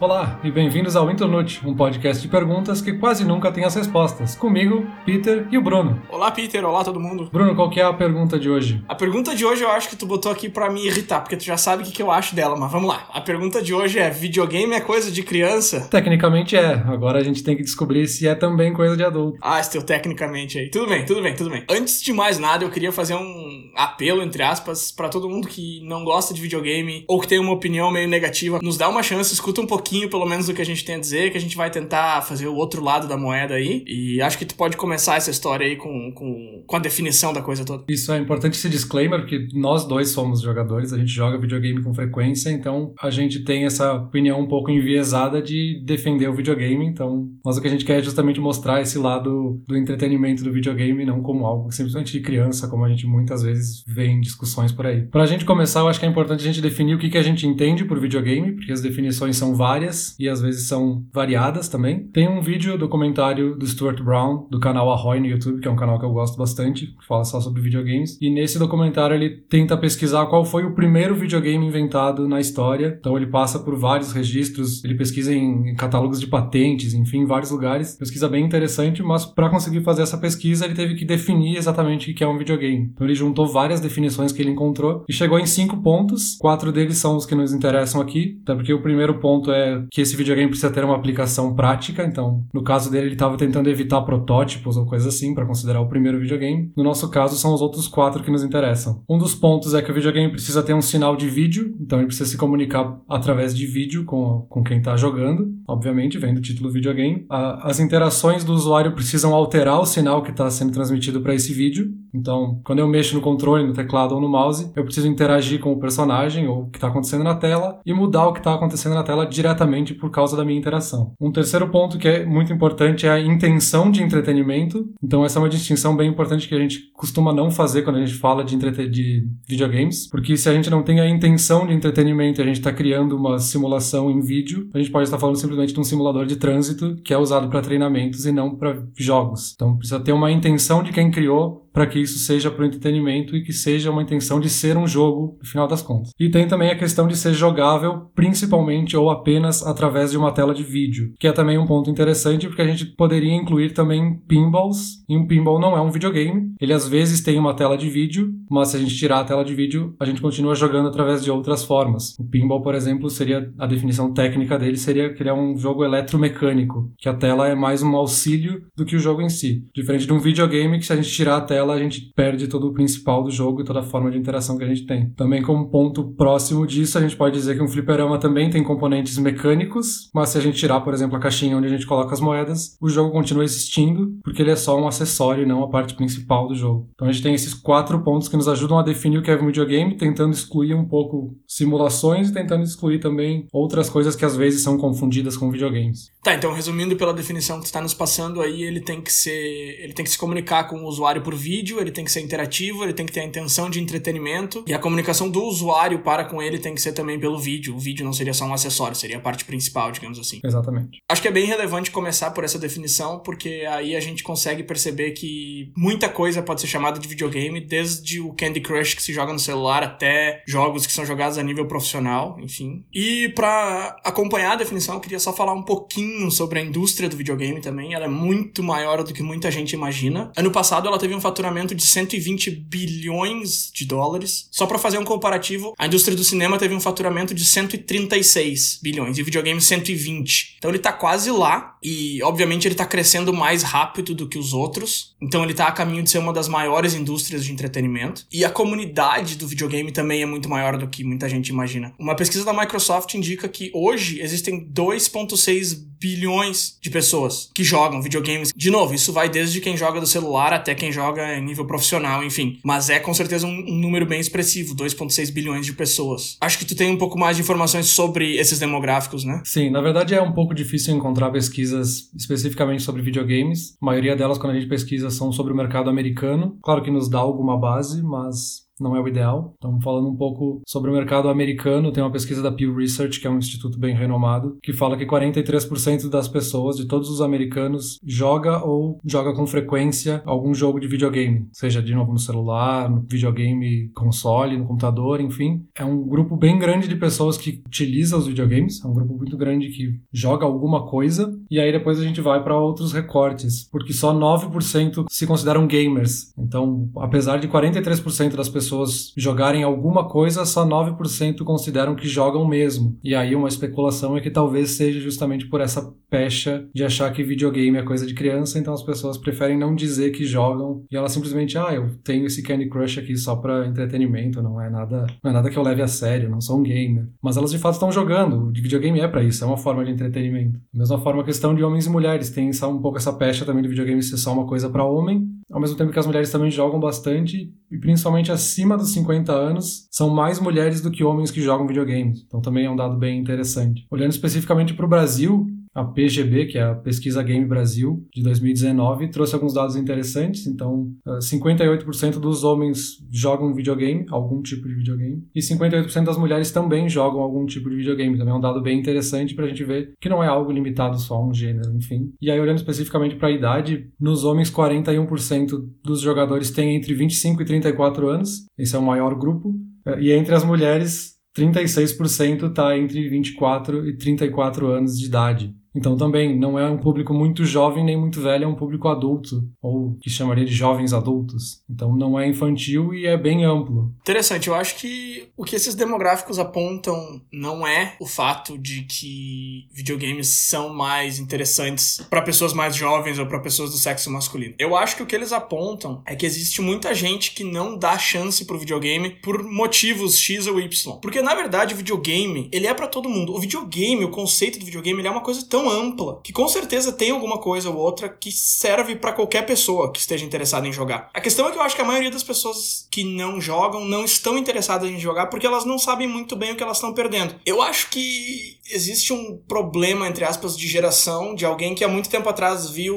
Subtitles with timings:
[0.00, 4.34] Olá e bem-vindos ao Internute, um podcast de perguntas que quase nunca tem as respostas.
[4.34, 6.00] Comigo, Peter e o Bruno.
[6.08, 6.64] Olá, Peter.
[6.64, 7.28] Olá, todo mundo.
[7.30, 8.82] Bruno, qual que é a pergunta de hoje?
[8.88, 11.44] A pergunta de hoje eu acho que tu botou aqui pra me irritar, porque tu
[11.44, 13.10] já sabe o que, que eu acho dela, mas vamos lá.
[13.12, 15.86] A pergunta de hoje é: videogame é coisa de criança?
[15.90, 16.82] Tecnicamente é.
[16.86, 19.38] Agora a gente tem que descobrir se é também coisa de adulto.
[19.42, 20.70] Ah, esse teu tecnicamente aí.
[20.70, 21.62] Tudo bem, tudo bem, tudo bem.
[21.68, 25.82] Antes de mais nada, eu queria fazer um apelo, entre aspas, pra todo mundo que
[25.84, 28.60] não gosta de videogame ou que tem uma opinião meio negativa.
[28.62, 30.98] Nos dá uma chance, escuta um pouquinho, pelo menos, do que a gente tem a
[30.98, 33.84] dizer, que a gente vai tentar fazer o outro lado da moeda aí.
[33.86, 37.42] E acho que tu pode começar essa história aí com, com, com a definição da
[37.42, 37.84] coisa toda.
[37.88, 41.94] Isso é importante esse disclaimer, porque nós dois somos jogadores, a gente joga videogame com
[41.94, 46.86] frequência, então a gente tem essa opinião um pouco enviesada de defender o videogame.
[46.86, 50.52] Então, nós o que a gente quer é justamente mostrar esse lado do entretenimento do
[50.52, 54.72] videogame, não como algo simplesmente de criança, como a gente muitas vezes vê em discussões
[54.72, 55.02] por aí.
[55.02, 57.22] Pra gente começar, eu acho que é importante a gente definir o que, que a
[57.22, 59.79] gente entende por videogame, porque as definições são várias
[60.18, 62.04] e às vezes são variadas também.
[62.08, 65.76] Tem um vídeo documentário do Stuart Brown, do canal Ahoy no YouTube, que é um
[65.76, 68.18] canal que eu gosto bastante, que fala só sobre videogames.
[68.20, 72.96] E nesse documentário ele tenta pesquisar qual foi o primeiro videogame inventado na história.
[72.98, 77.50] Então ele passa por vários registros, ele pesquisa em catálogos de patentes, enfim, em vários
[77.50, 77.96] lugares.
[77.96, 82.14] Pesquisa bem interessante, mas para conseguir fazer essa pesquisa ele teve que definir exatamente o
[82.14, 82.90] que é um videogame.
[82.92, 86.36] Então ele juntou várias definições que ele encontrou e chegou em cinco pontos.
[86.40, 90.00] Quatro deles são os que nos interessam aqui, até porque o primeiro ponto é que
[90.00, 94.00] esse videogame precisa ter uma aplicação prática, então no caso dele ele estava tentando evitar
[94.02, 96.70] protótipos ou coisas assim para considerar o primeiro videogame.
[96.76, 99.02] No nosso caso são os outros quatro que nos interessam.
[99.08, 102.06] Um dos pontos é que o videogame precisa ter um sinal de vídeo, então ele
[102.06, 106.70] precisa se comunicar através de vídeo com, com quem está jogando, obviamente, vendo o título
[106.70, 107.26] videogame.
[107.28, 111.52] A, as interações do usuário precisam alterar o sinal que está sendo transmitido para esse
[111.52, 111.90] vídeo.
[112.14, 115.72] Então, quando eu mexo no controle, no teclado ou no mouse, eu preciso interagir com
[115.72, 118.94] o personagem ou o que está acontecendo na tela e mudar o que está acontecendo
[118.94, 121.12] na tela diretamente por causa da minha interação.
[121.20, 124.88] Um terceiro ponto que é muito importante é a intenção de entretenimento.
[125.02, 128.04] Então, essa é uma distinção bem importante que a gente costuma não fazer quando a
[128.04, 128.56] gente fala de,
[128.88, 132.58] de videogames, porque se a gente não tem a intenção de entretenimento e a gente
[132.58, 136.26] está criando uma simulação em vídeo, a gente pode estar falando simplesmente de um simulador
[136.26, 139.52] de trânsito que é usado para treinamentos e não para jogos.
[139.54, 143.36] Então, precisa ter uma intenção de quem criou para que isso seja para o entretenimento
[143.36, 146.12] e que seja uma intenção de ser um jogo, no final das contas.
[146.18, 150.54] E tem também a questão de ser jogável, principalmente ou apenas através de uma tela
[150.54, 155.02] de vídeo, que é também um ponto interessante porque a gente poderia incluir também pinballs,
[155.08, 158.32] e um pinball não é um videogame, ele às vezes tem uma tela de vídeo,
[158.50, 161.30] mas se a gente tirar a tela de vídeo, a gente continua jogando através de
[161.30, 162.18] outras formas.
[162.18, 165.84] O pinball, por exemplo, seria a definição técnica dele seria que ele é um jogo
[165.84, 169.64] eletromecânico, que a tela é mais um auxílio do que o jogo em si.
[169.74, 172.68] Diferente de um videogame que se a gente tirar a tela, a gente perde todo
[172.68, 175.10] o principal do jogo e toda a forma de interação que a gente tem.
[175.10, 179.18] Também como ponto próximo disso, a gente pode dizer que um fliperama também tem componentes
[179.18, 182.20] mecânicos, mas se a gente tirar, por exemplo, a caixinha onde a gente coloca as
[182.20, 185.94] moedas, o jogo continua existindo, porque ele é só um acessório e não a parte
[185.94, 186.88] principal do jogo.
[186.94, 189.40] Então a gente tem esses quatro pontos que nos ajudam a definir o que é
[189.40, 194.36] um videogame, tentando excluir um pouco simulações e tentando excluir também outras coisas que às
[194.36, 196.10] vezes são confundidas com videogames.
[196.22, 199.80] Tá, então resumindo pela definição que tu está nos passando aí, ele tem que ser,
[199.80, 202.84] ele tem que se comunicar com o usuário por vídeo, ele tem que ser interativo,
[202.84, 206.42] ele tem que ter a intenção de entretenimento e a comunicação do usuário para com
[206.42, 207.74] ele tem que ser também pelo vídeo.
[207.74, 210.40] O vídeo não seria só um acessório, seria a parte principal, digamos assim.
[210.44, 210.98] Exatamente.
[211.10, 215.12] Acho que é bem relevante começar por essa definição, porque aí a gente consegue perceber
[215.12, 219.32] que muita coisa pode ser chamada de videogame, desde o Candy Crush que se joga
[219.32, 222.84] no celular até jogos que são jogados a nível profissional, enfim.
[222.92, 227.16] E para acompanhar a definição, eu queria só falar um pouquinho sobre a indústria do
[227.16, 227.94] videogame também.
[227.94, 230.32] Ela é muito maior do que muita gente imagina.
[230.36, 234.48] Ano passado ela teve um faturamento de 120 bilhões de dólares.
[234.50, 239.18] Só para fazer um comparativo, a indústria do cinema teve um faturamento de 136 bilhões
[239.18, 240.56] e o videogame 120.
[240.58, 244.52] Então ele tá quase lá e obviamente ele tá crescendo mais rápido do que os
[244.52, 245.14] outros.
[245.20, 248.26] Então ele tá a caminho de ser uma das maiores indústrias de entretenimento.
[248.32, 251.92] E a comunidade do videogame também é muito maior do que muita gente imagina.
[251.98, 258.52] Uma pesquisa da Microsoft indica que hoje existem 2.6 bilhões de pessoas que jogam videogames.
[258.56, 262.24] De novo, isso vai desde quem joga do celular até quem joga em nível profissional,
[262.24, 262.58] enfim.
[262.64, 266.36] Mas é com certeza um, um número bem expressivo, 2.6 bilhões de pessoas.
[266.40, 269.42] Acho que tu tem um pouco mais de informações sobre esses demográficos, né?
[269.44, 273.76] Sim, na verdade é um pouco difícil encontrar pesquisas especificamente sobre videogames.
[273.80, 276.58] A maioria delas, quando a gente pesquisa, são sobre o mercado americano.
[276.62, 279.54] Claro que nos dá alguma base, mas não é o ideal.
[279.58, 283.26] Então, falando um pouco sobre o mercado americano, tem uma pesquisa da Pew Research, que
[283.26, 287.98] é um instituto bem renomado, que fala que 43% das pessoas, de todos os americanos,
[288.04, 293.04] joga ou joga com frequência algum jogo de videogame, seja de novo no celular, no
[293.08, 295.64] videogame console, no computador, enfim.
[295.74, 299.36] É um grupo bem grande de pessoas que utiliza os videogames, é um grupo muito
[299.36, 303.92] grande que joga alguma coisa, e aí depois a gente vai para outros recortes, porque
[303.92, 306.32] só 9% se consideram gamers.
[306.38, 308.69] Então, apesar de 43% das pessoas
[309.16, 312.98] jogarem alguma coisa, só 9% consideram que jogam mesmo.
[313.02, 317.22] E aí uma especulação é que talvez seja justamente por essa pecha de achar que
[317.22, 321.12] videogame é coisa de criança, então as pessoas preferem não dizer que jogam e elas
[321.12, 325.30] simplesmente, ah, eu tenho esse Candy Crush aqui só para entretenimento, não é nada, não
[325.30, 327.06] é nada que eu leve a sério, não sou um gamer.
[327.22, 328.48] Mas elas de fato estão jogando.
[328.48, 330.58] O videogame é para isso, é uma forma de entretenimento.
[330.72, 333.62] Da mesma forma a questão de homens e mulheres, tem um pouco essa pecha também
[333.62, 336.50] do videogame ser só uma coisa para homem, ao mesmo tempo que as mulheres também
[336.50, 341.40] jogam bastante, e principalmente acima dos 50 anos, são mais mulheres do que homens que
[341.40, 342.24] jogam videogames.
[342.26, 343.86] Então também é um dado bem interessante.
[343.90, 349.08] Olhando especificamente para o Brasil, a PGB, que é a Pesquisa Game Brasil, de 2019,
[349.08, 350.46] trouxe alguns dados interessantes.
[350.46, 356.50] Então, 58% ah, dos homens jogam videogame, algum tipo de videogame, e 58% das mulheres
[356.50, 358.18] também jogam algum tipo de videogame.
[358.18, 360.98] Também é um dado bem interessante para a gente ver que não é algo limitado
[360.98, 362.12] só a um gênero, enfim.
[362.20, 367.42] E aí, olhando especificamente para a idade, nos homens, 41% dos jogadores têm entre 25
[367.42, 369.54] e 34 anos, esse é o maior grupo,
[369.86, 375.54] ah, e entre as mulheres, 36% está entre 24 e 34 anos de idade.
[375.74, 379.42] Então também não é um público muito jovem nem muito velho, é um público adulto,
[379.62, 381.62] ou que chamaria de jovens adultos.
[381.68, 383.94] Então não é infantil e é bem amplo.
[384.00, 389.68] Interessante, eu acho que o que esses demográficos apontam não é o fato de que
[389.72, 394.54] videogames são mais interessantes para pessoas mais jovens ou para pessoas do sexo masculino.
[394.58, 397.96] Eu acho que o que eles apontam é que existe muita gente que não dá
[397.98, 400.98] chance pro videogame por motivos X ou Y.
[401.00, 403.34] Porque na verdade o videogame, ele é para todo mundo.
[403.34, 406.48] O videogame, o conceito do videogame, ele é uma coisa tão tão ampla que com
[406.48, 410.72] certeza tem alguma coisa ou outra que serve para qualquer pessoa que esteja interessada em
[410.72, 411.10] jogar.
[411.12, 414.04] A questão é que eu acho que a maioria das pessoas que não jogam não
[414.04, 417.34] estão interessadas em jogar porque elas não sabem muito bem o que elas estão perdendo.
[417.44, 422.08] Eu acho que existe um problema, entre aspas, de geração, de alguém que há muito
[422.08, 422.96] tempo atrás viu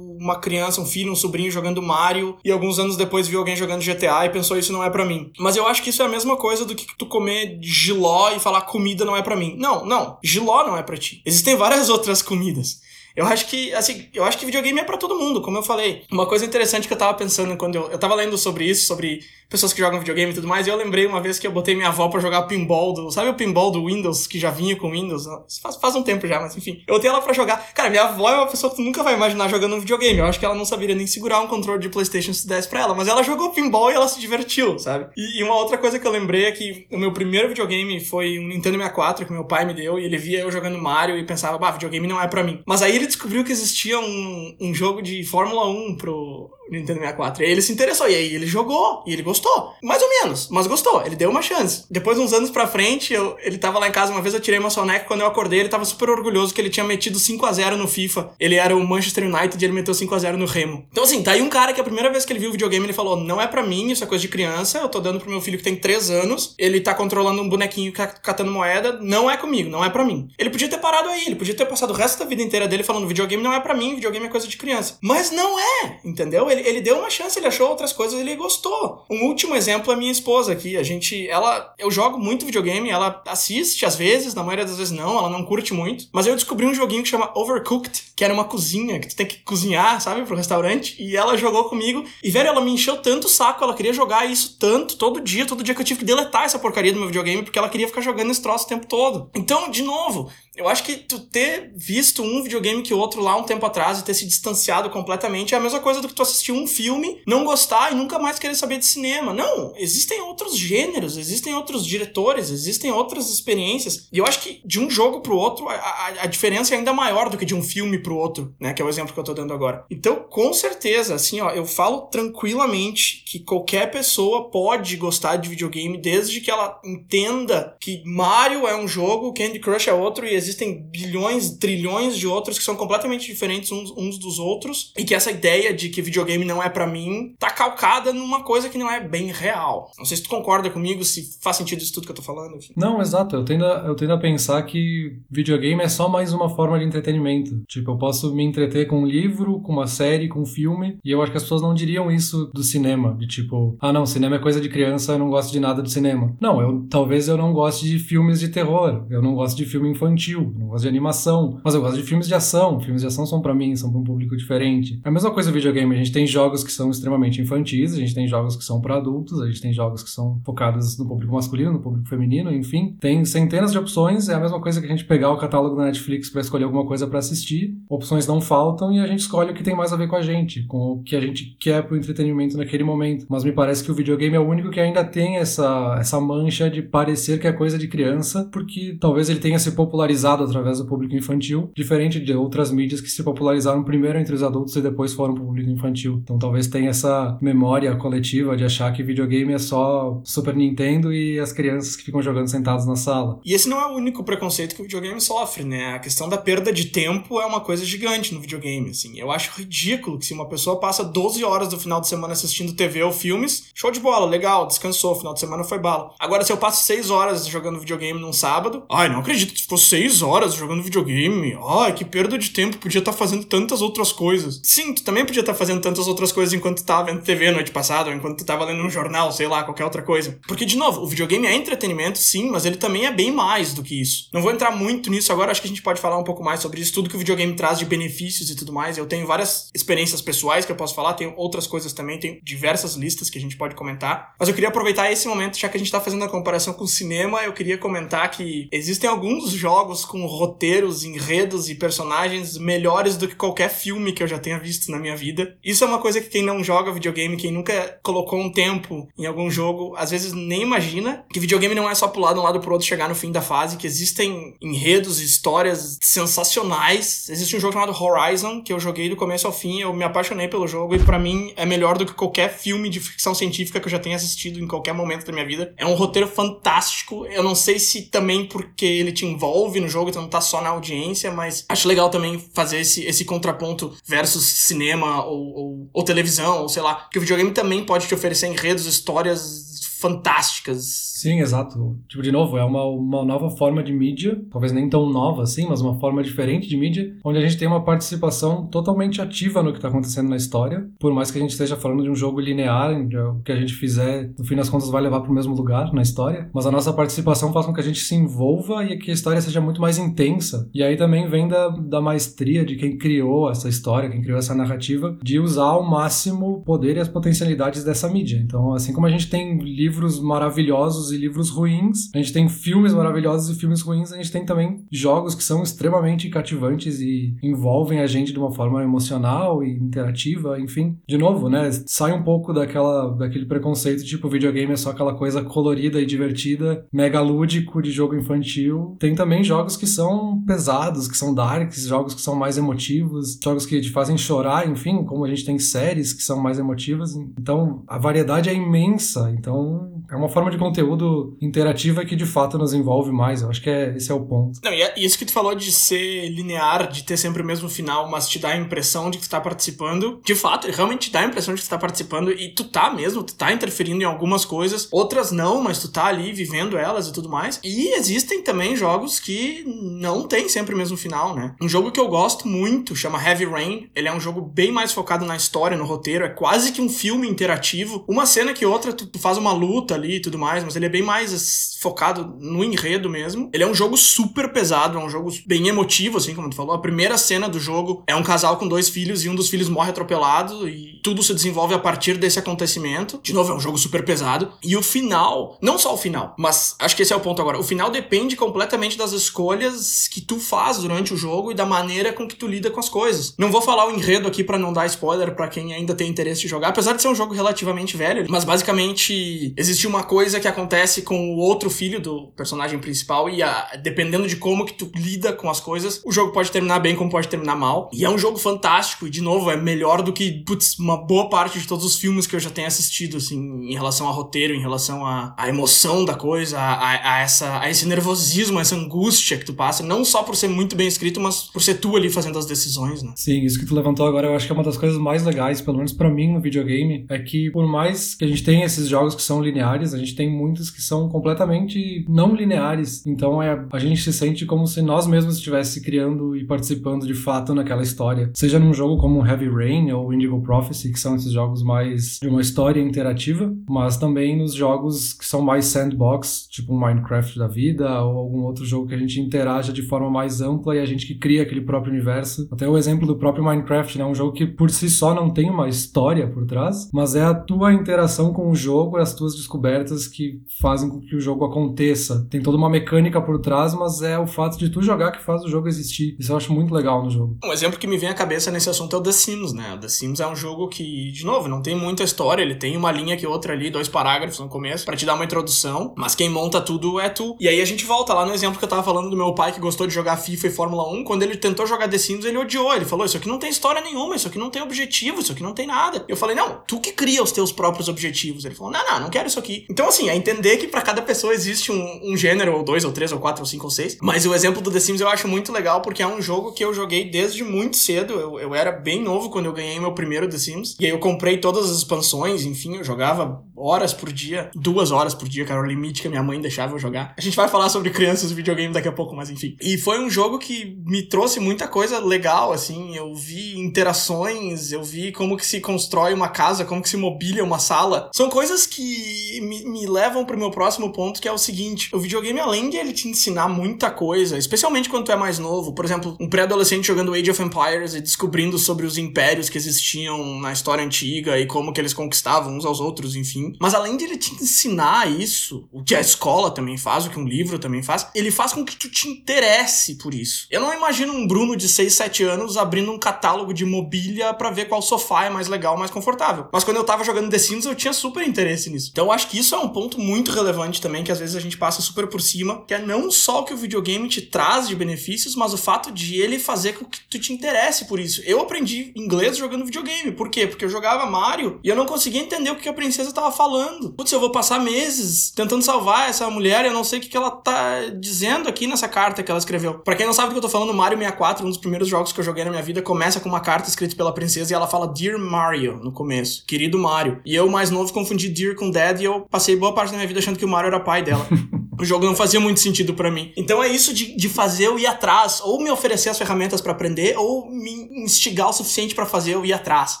[0.20, 3.84] uma criança, um filho, um sobrinho jogando Mario e alguns anos depois viu alguém jogando
[3.84, 5.32] GTA e pensou isso não é para mim.
[5.38, 8.38] Mas eu acho que isso é a mesma coisa do que tu comer giló e
[8.38, 9.56] falar comida não é para mim.
[9.58, 11.22] Não, não, giló não é para ti.
[11.26, 12.80] Existem várias outras comidas.
[13.14, 16.04] Eu acho que, assim, eu acho que videogame é para todo mundo, como eu falei.
[16.10, 19.20] Uma coisa interessante que eu tava pensando quando eu, eu tava lendo sobre isso, sobre
[19.52, 21.74] pessoas que jogam videogame e tudo mais, e eu lembrei uma vez que eu botei
[21.74, 24.90] minha avó para jogar pinball do, sabe o pinball do Windows, que já vinha com
[24.90, 25.26] Windows?
[25.62, 26.82] Faz, faz um tempo já, mas enfim.
[26.86, 27.72] Eu botei ela para jogar.
[27.74, 30.18] Cara, minha avó é uma pessoa que tu nunca vai imaginar jogando um videogame.
[30.18, 32.80] Eu acho que ela não saberia nem segurar um controle de PlayStation se desse pra
[32.80, 35.08] ela, mas ela jogou pinball e ela se divertiu, sabe?
[35.16, 38.38] E, e uma outra coisa que eu lembrei é que o meu primeiro videogame foi
[38.38, 41.24] um Nintendo 64 que meu pai me deu, e ele via eu jogando Mario e
[41.24, 42.62] pensava, bah, videogame não é para mim.
[42.66, 47.42] Mas aí ele descobriu que existia um, um jogo de Fórmula 1 pro Nintendo 64.
[47.42, 49.74] E aí ele se interessou, e aí ele jogou, e ele gostou.
[49.82, 51.04] Mais ou menos, mas gostou.
[51.04, 51.84] Ele deu uma chance.
[51.90, 54.58] Depois, uns anos pra frente, eu, ele tava lá em casa, uma vez eu tirei
[54.58, 57.52] uma soneca, quando eu acordei, ele tava super orgulhoso que ele tinha metido 5 a
[57.52, 58.30] 0 no FIFA.
[58.38, 60.86] Ele era o Manchester United e ele meteu 5 a 0 no Remo.
[60.90, 62.86] Então, assim, tá aí um cara que a primeira vez que ele viu o videogame,
[62.86, 65.30] ele falou: não é para mim, isso é coisa de criança, eu tô dando pro
[65.30, 69.36] meu filho que tem 3 anos, ele tá controlando um bonequinho catando moeda, não é
[69.36, 70.28] comigo, não é para mim.
[70.38, 72.82] Ele podia ter parado aí, ele podia ter passado o resto da vida inteira dele
[72.82, 74.98] falando: videogame não é para mim, videogame é coisa de criança.
[75.00, 76.50] Mas não é, entendeu?
[76.50, 79.04] Ele, ele deu uma chance, ele achou outras coisas, ele gostou.
[79.10, 80.76] Um último exemplo é minha esposa aqui.
[80.76, 84.92] A gente, ela, eu jogo muito videogame, ela assiste às vezes, na maioria das vezes
[84.92, 86.06] não, ela não curte muito.
[86.12, 89.26] Mas eu descobri um joguinho que chama Overcooked, que era uma cozinha, que tu tem
[89.26, 90.96] que cozinhar, sabe, pro restaurante.
[91.02, 92.04] E ela jogou comigo.
[92.22, 95.46] E, velho, ela me encheu tanto o saco, ela queria jogar isso tanto, todo dia,
[95.46, 97.88] todo dia que eu tive que deletar essa porcaria do meu videogame, porque ela queria
[97.88, 99.30] ficar jogando esse troço o tempo todo.
[99.34, 103.36] Então, de novo, eu acho que tu ter visto um videogame que o outro lá
[103.36, 106.22] um tempo atrás e ter se distanciado completamente é a mesma coisa do que tu
[106.22, 109.32] assistir um filme, não gostar e nunca mais querer saber de cinema.
[109.32, 114.08] Não, existem outros gêneros, existem outros diretores, existem outras experiências.
[114.12, 116.92] E eu acho que de um jogo pro outro, a, a, a diferença é ainda
[116.92, 118.74] maior do que de um filme pro outro, né?
[118.74, 119.86] Que é o exemplo que eu tô dando agora.
[119.90, 125.96] Então, com certeza, assim, ó, eu falo tranquilamente que qualquer pessoa pode gostar de videogame
[125.96, 130.88] desde que ela entenda que Mario é um jogo, Candy Crush é outro e existem
[130.90, 135.30] bilhões, trilhões de outros que são completamente diferentes uns, uns dos outros e que essa
[135.30, 139.00] ideia de que videogame não é para mim tá calcada numa coisa que não é
[139.00, 139.90] bem real.
[139.98, 142.56] Não sei se tu concorda comigo, se faz sentido isso tudo que eu tô falando.
[142.56, 142.72] Enfim.
[142.76, 143.36] Não, exato.
[143.36, 146.84] Eu tendo, a, eu tendo a pensar que videogame é só mais uma forma de
[146.84, 147.62] entretenimento.
[147.66, 151.10] Tipo, eu posso me entreter com um livro, com uma série, com um filme, e
[151.10, 154.36] eu acho que as pessoas não diriam isso do cinema, de tipo, ah não, cinema
[154.36, 156.34] é coisa de criança, eu não gosto de nada de cinema.
[156.40, 159.88] Não, eu talvez eu não goste de filmes de terror, eu não gosto de filme
[159.88, 162.80] infantil, não gosto de animação, mas eu gosto de filmes de ação.
[162.80, 165.00] Filmes de ação são para mim, são para um público diferente.
[165.04, 168.14] É a mesma coisa videogame, a gente tem jogos que são extremamente infantis, a gente
[168.14, 171.34] tem jogos que são para adultos, a gente tem jogos que são focados no público
[171.34, 174.90] masculino, no público feminino, enfim, tem centenas de opções, é a mesma coisa que a
[174.90, 177.76] gente pegar o catálogo da Netflix para escolher alguma coisa para assistir.
[177.88, 180.22] Opções não faltam e a gente escolhe o que tem mais a ver com a
[180.22, 183.26] gente, com o que a gente quer pro entretenimento naquele momento.
[183.28, 186.70] Mas me parece que o videogame é o único que ainda tem essa, essa mancha
[186.70, 190.86] de parecer que é coisa de criança, porque talvez ele tenha se popularizado através do
[190.86, 195.12] público infantil, diferente de outras mídias que se popularizaram primeiro entre os adultos e depois
[195.12, 196.20] foram pro público infantil.
[196.22, 201.38] Então talvez tenha essa memória coletiva de achar que videogame é só Super Nintendo e
[201.38, 203.40] as crianças que ficam jogando sentados na sala.
[203.44, 205.94] E esse não é o único preconceito que o videogame sofre, né?
[205.94, 209.18] A questão da perda de tempo é uma coisa gigante no videogame, assim.
[209.18, 212.74] Eu acho ridículo que se uma pessoa passa 12 horas do final de semana assistindo
[212.74, 216.10] TV ou filmes, show de bola, legal, descansou, final de semana foi bala.
[216.18, 219.78] Agora, se eu passo 6 horas jogando videogame num sábado, ai, não acredito que ficou
[219.78, 221.56] 6 horas jogando videogame.
[221.66, 224.60] Ai, que perda de tempo, podia estar tá fazendo tantas outras coisas.
[224.62, 227.50] Sim, tu também podia estar tá fazendo tantas outras coisas enquanto tu tava vendo TV
[227.50, 230.38] noite passada, ou enquanto tu tava lendo um jornal, sei lá, qualquer outra coisa.
[230.46, 233.82] Porque, de novo, o videogame é entretenimento, sim, mas ele também é bem mais do
[233.82, 234.28] que isso.
[234.32, 236.60] Não vou entrar muito nisso agora, acho que a gente pode falar um pouco mais
[236.60, 238.98] sobre isso, tudo que o videogame traz de benefícios e tudo mais.
[238.98, 242.94] Eu tenho várias experiências pessoais que eu posso falar, tenho outras coisas também, tenho diversas
[242.94, 244.34] listas que a gente pode comentar.
[244.38, 246.84] Mas eu queria aproveitar esse momento, já que a gente tá fazendo a comparação com
[246.84, 253.16] o cinema, eu queria comentar que existem alguns jogos com roteiros, enredos e personagens melhores
[253.16, 255.56] do que qualquer filme que eu já tenha visto na minha vida.
[255.64, 259.26] Isso é uma coisa que quem não joga videogame, quem nunca colocou um tempo em
[259.26, 262.60] algum jogo, às vezes nem imagina que videogame não é só pular de um lado
[262.60, 267.28] pro outro chegar no fim da fase, que existem enredos e histórias sensacionais.
[267.28, 270.48] Existe um jogo chamado Horizon, que eu joguei do começo ao fim, eu me apaixonei
[270.48, 273.86] pelo jogo e para mim é melhor do que qualquer filme de ficção científica que
[273.86, 275.74] eu já tenha assistido em qualquer momento da minha vida.
[275.76, 277.26] É um roteiro fantástico.
[277.26, 280.60] Eu não sei se também porque ele te envolve no jogo, então não tá só
[280.60, 286.04] na audiência, mas acho legal também fazer esse, esse contraponto versus cinema ou, ou, ou
[286.04, 286.94] televisão, ou sei lá.
[286.94, 289.71] Porque o videogame também pode te oferecer enredos, histórias
[290.02, 291.96] fantásticas Sim, exato.
[292.08, 295.68] Tipo, de novo, é uma, uma nova forma de mídia, talvez nem tão nova assim,
[295.68, 299.70] mas uma forma diferente de mídia, onde a gente tem uma participação totalmente ativa no
[299.70, 300.84] que está acontecendo na história.
[300.98, 303.72] Por mais que a gente esteja falando de um jogo linear, o que a gente
[303.72, 306.72] fizer, no fim das contas, vai levar para o mesmo lugar na história, mas a
[306.72, 309.80] nossa participação faz com que a gente se envolva e que a história seja muito
[309.80, 310.68] mais intensa.
[310.74, 314.56] E aí também vem da, da maestria de quem criou essa história, quem criou essa
[314.56, 318.42] narrativa, de usar ao máximo o poder e as potencialidades dessa mídia.
[318.44, 322.94] Então, assim como a gente tem livros maravilhosos e livros ruins, a gente tem filmes
[322.94, 328.00] maravilhosos e filmes ruins, a gente tem também jogos que são extremamente cativantes e envolvem
[328.00, 330.96] a gente de uma forma emocional e interativa, enfim.
[331.08, 335.42] De novo, né, sai um pouco daquela daquele preconceito tipo videogame é só aquela coisa
[335.42, 338.96] colorida e divertida, mega lúdico de jogo infantil.
[338.98, 343.66] Tem também jogos que são pesados, que são darks, jogos que são mais emotivos, jogos
[343.66, 347.14] que te fazem chorar, enfim, como a gente tem séries que são mais emotivas.
[347.38, 349.32] Então, a variedade é imensa.
[349.36, 353.42] Então, um, é uma forma de conteúdo interativa que de fato nos envolve mais.
[353.42, 354.60] Eu acho que é, esse é o ponto.
[354.62, 357.68] Não, e é isso que tu falou de ser linear, de ter sempre o mesmo
[357.68, 360.20] final, mas te dá a impressão de que tu tá participando.
[360.24, 362.92] De fato, realmente te dá a impressão de que tu tá participando e tu tá
[362.92, 364.88] mesmo, tu tá interferindo em algumas coisas.
[364.90, 367.60] Outras não, mas tu tá ali vivendo elas e tudo mais.
[367.62, 371.54] E existem também jogos que não tem sempre o mesmo final, né?
[371.60, 373.90] Um jogo que eu gosto muito chama Heavy Rain.
[373.94, 376.24] Ele é um jogo bem mais focado na história, no roteiro.
[376.24, 378.04] É quase que um filme interativo.
[378.08, 380.86] Uma cena que outra, tu, tu faz uma luta ali e tudo mais, mas ele
[380.86, 383.50] é bem mais focado no enredo mesmo.
[383.52, 386.74] Ele é um jogo super pesado, é um jogo bem emotivo, assim como tu falou.
[386.74, 389.68] A primeira cena do jogo é um casal com dois filhos e um dos filhos
[389.68, 393.20] morre atropelado e tudo se desenvolve a partir desse acontecimento.
[393.22, 394.52] De novo, é um jogo super pesado.
[394.62, 397.58] E o final, não só o final, mas acho que esse é o ponto agora.
[397.58, 402.12] O final depende completamente das escolhas que tu faz durante o jogo e da maneira
[402.12, 403.34] com que tu lida com as coisas.
[403.38, 406.46] Não vou falar o enredo aqui para não dar spoiler para quem ainda tem interesse
[406.46, 410.48] em jogar, apesar de ser um jogo relativamente velho, mas basicamente existe uma coisa que
[410.48, 414.90] acontece com o outro filho do personagem principal e a, dependendo de como que tu
[414.94, 417.90] lida com as coisas, o jogo pode terminar bem como pode terminar mal.
[417.92, 421.28] E é um jogo fantástico e de novo é melhor do que putz, uma boa
[421.28, 424.54] parte de todos os filmes que eu já tenho assistido assim, em relação a roteiro,
[424.54, 429.36] em relação à emoção da coisa, a, a, a, essa a esse nervosismo, essa angústia
[429.36, 432.10] que tu passa, não só por ser muito bem escrito, mas por ser tu ali
[432.10, 433.12] fazendo as decisões, né?
[433.16, 435.60] Sim, isso que tu levantou agora, eu acho que é uma das coisas mais legais,
[435.60, 438.88] pelo menos para mim no videogame, é que por mais que a gente tenha esses
[438.88, 443.04] jogos que são lineares, a gente tem muitos que são completamente não lineares.
[443.06, 447.14] Então é, a gente se sente como se nós mesmos estivesse criando e participando de
[447.14, 448.30] fato naquela história.
[448.34, 452.28] Seja num jogo como Heavy Rain ou Indigo Prophecy, que são esses jogos mais de
[452.28, 458.02] uma história interativa, mas também nos jogos que são mais sandbox, tipo Minecraft da vida
[458.02, 461.06] ou algum outro jogo que a gente interaja de forma mais ampla e a gente
[461.06, 462.48] que cria aquele próprio universo.
[462.50, 464.04] Até o exemplo do próprio Minecraft, né?
[464.04, 467.34] Um jogo que por si só não tem uma história por trás, mas é a
[467.34, 469.61] tua interação com o jogo as tuas descobertas
[470.10, 472.26] que fazem com que o jogo aconteça.
[472.30, 475.42] Tem toda uma mecânica por trás, mas é o fato de tu jogar que faz
[475.42, 476.16] o jogo existir.
[476.18, 477.36] Isso eu acho muito legal no jogo.
[477.44, 479.74] Um exemplo que me vem à cabeça nesse assunto é o The Sims, né?
[479.74, 482.76] O The Sims é um jogo que, de novo, não tem muita história, ele tem
[482.76, 486.14] uma linha que outra ali, dois parágrafos no começo, para te dar uma introdução, mas
[486.14, 487.36] quem monta tudo é tu.
[487.40, 489.52] E aí a gente volta lá no exemplo que eu tava falando do meu pai
[489.52, 492.38] que gostou de jogar FIFA e Fórmula 1, quando ele tentou jogar The Sims, ele
[492.38, 495.32] odiou, ele falou: "Isso aqui não tem história nenhuma, isso aqui não tem objetivo, isso
[495.32, 496.04] aqui não tem nada".
[496.08, 498.44] Eu falei: "Não, tu que cria os teus próprios objetivos".
[498.44, 499.51] Ele falou: "Não, não, não quero isso aqui".
[499.68, 502.92] Então assim, é entender que para cada pessoa existe um, um gênero ou dois ou
[502.92, 505.28] três ou quatro ou cinco ou seis, mas o exemplo do The Sims eu acho
[505.28, 508.14] muito legal porque é um jogo que eu joguei desde muito cedo.
[508.14, 510.76] Eu, eu era bem novo quando eu ganhei meu primeiro The Sims.
[510.78, 515.14] E aí eu comprei todas as expansões, enfim, eu jogava horas por dia, duas horas
[515.14, 517.14] por dia, era o limite que a minha mãe deixava eu jogar.
[517.16, 519.56] A gente vai falar sobre crianças e videogame daqui a pouco, mas enfim.
[519.60, 522.96] E foi um jogo que me trouxe muita coisa legal, assim.
[522.96, 527.44] Eu vi interações, eu vi como que se constrói uma casa, como que se mobilia
[527.44, 528.10] uma sala.
[528.14, 531.98] São coisas que me, me levam pro meu próximo ponto, que é o seguinte: o
[531.98, 535.84] videogame, além de ele te ensinar muita coisa, especialmente quando tu é mais novo, por
[535.84, 540.52] exemplo, um pré-adolescente jogando Age of Empires e descobrindo sobre os impérios que existiam na
[540.52, 543.51] história antiga e como que eles conquistavam uns aos outros, enfim.
[543.60, 547.18] Mas além de ele te ensinar isso, o que a escola também faz, o que
[547.18, 550.46] um livro também faz, ele faz com que tu te interesse por isso.
[550.50, 554.50] Eu não imagino um Bruno de 6, 7 anos abrindo um catálogo de mobília para
[554.50, 556.48] ver qual sofá é mais legal, mais confortável.
[556.52, 558.90] Mas quando eu tava jogando The Sims, eu tinha super interesse nisso.
[558.92, 561.40] Então eu acho que isso é um ponto muito relevante também, que às vezes a
[561.40, 564.68] gente passa super por cima, que é não só o que o videogame te traz
[564.68, 568.22] de benefícios, mas o fato de ele fazer com que tu te interesse por isso.
[568.24, 570.12] Eu aprendi inglês jogando videogame.
[570.12, 570.46] Por quê?
[570.46, 573.41] Porque eu jogava Mario e eu não conseguia entender o que a princesa tava falando.
[573.90, 577.08] Putz, eu vou passar meses tentando salvar essa mulher e eu não sei o que,
[577.08, 579.78] que ela tá dizendo aqui nessa carta que ela escreveu.
[579.80, 582.12] Pra quem não sabe do que eu tô falando, Mario 64, um dos primeiros jogos
[582.12, 584.66] que eu joguei na minha vida, começa com uma carta escrita pela princesa e ela
[584.66, 586.44] fala Dear Mario no começo.
[586.46, 587.20] Querido Mario.
[587.24, 590.08] E eu, mais novo, confundi Dear com Dad e eu passei boa parte da minha
[590.08, 591.26] vida achando que o Mario era pai dela.
[591.78, 593.32] o jogo não fazia muito sentido para mim.
[593.36, 596.72] Então é isso de, de fazer eu ir atrás, ou me oferecer as ferramentas para
[596.72, 600.00] aprender, ou me instigar o suficiente para fazer eu ir atrás.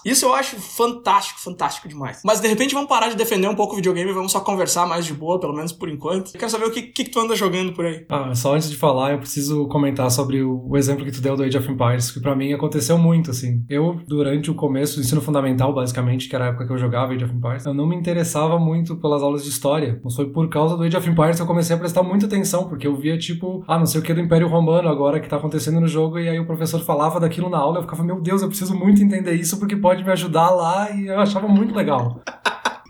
[0.04, 2.20] Isso eu acho fantástico, fantástico demais.
[2.24, 4.86] Mas de repente vamos parar de defender um pouco o videogame e vamos só conversar
[4.86, 6.32] mais de boa, pelo menos por enquanto.
[6.34, 8.06] Eu quero saber o que, que, tu anda jogando por aí.
[8.08, 11.36] Ah, só antes de falar, eu preciso comentar sobre o, o exemplo que tu deu
[11.36, 13.64] do Age of Empires, que para mim aconteceu muito, assim.
[13.68, 17.12] Eu, durante o começo do ensino fundamental, basicamente, que era a época que eu jogava
[17.12, 20.00] Age of Empires, eu não me interessava muito pelas aulas de história.
[20.02, 22.68] Mas foi por causa do Age of Empires que eu comecei a prestar muita atenção,
[22.68, 25.36] porque eu via, tipo, ah, não sei o que do Império Romano agora que tá
[25.36, 28.42] acontecendo no jogo, e aí o professor falava daquilo na aula, eu ficava, meu Deus,
[28.42, 32.20] eu preciso muito entender isso porque pode me ajudar lá, e eu achava muito legal.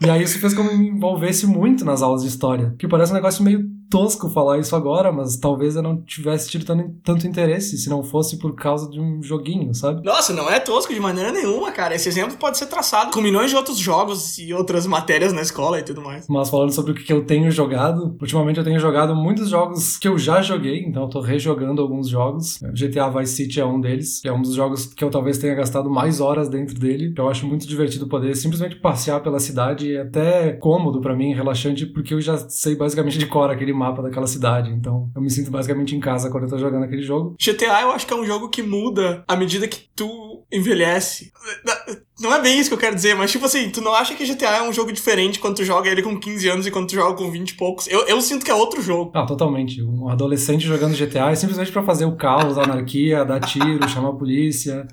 [0.04, 2.88] E aí isso fez com que eu me envolvesse muito nas aulas de história, que
[2.88, 6.64] parece um negócio meio tosco falar isso agora, mas talvez eu não tivesse tido
[7.05, 10.02] tanto interesse se não fosse por causa de um joguinho, sabe?
[10.02, 11.94] Nossa, não é tosco de maneira nenhuma, cara.
[11.94, 15.78] Esse exemplo pode ser traçado com milhões de outros jogos e outras matérias na escola
[15.78, 16.26] e tudo mais.
[16.26, 20.09] Mas falando sobre o que eu tenho jogado, ultimamente eu tenho jogado muitos jogos que
[20.09, 22.61] eu já joguei, então eu tô rejogando alguns jogos.
[22.72, 25.55] GTA Vice City é um deles, que é um dos jogos que eu talvez tenha
[25.55, 27.12] gastado mais horas dentro dele.
[27.14, 31.35] Eu acho muito divertido poder simplesmente passear pela cidade e é até cômodo para mim,
[31.35, 34.71] relaxante, porque eu já sei basicamente de cor aquele mapa daquela cidade.
[34.71, 37.37] Então eu me sinto basicamente em casa quando eu tô jogando aquele jogo.
[37.40, 41.33] GTA eu acho que é um jogo que muda à medida que tu envelhece.
[42.21, 44.25] Não é bem isso que eu quero dizer, mas tipo assim, tu não acha que
[44.25, 46.95] GTA é um jogo diferente quando tu joga ele com 15 anos e quando tu
[46.95, 47.88] joga com 20 e poucos?
[47.88, 49.11] Eu, eu sinto que é outro jogo.
[49.14, 49.83] Ah, totalmente.
[49.83, 54.11] Um adolescente jogando GTA é simplesmente para fazer o caos, a anarquia, dar tiro, chamar
[54.11, 54.87] a polícia.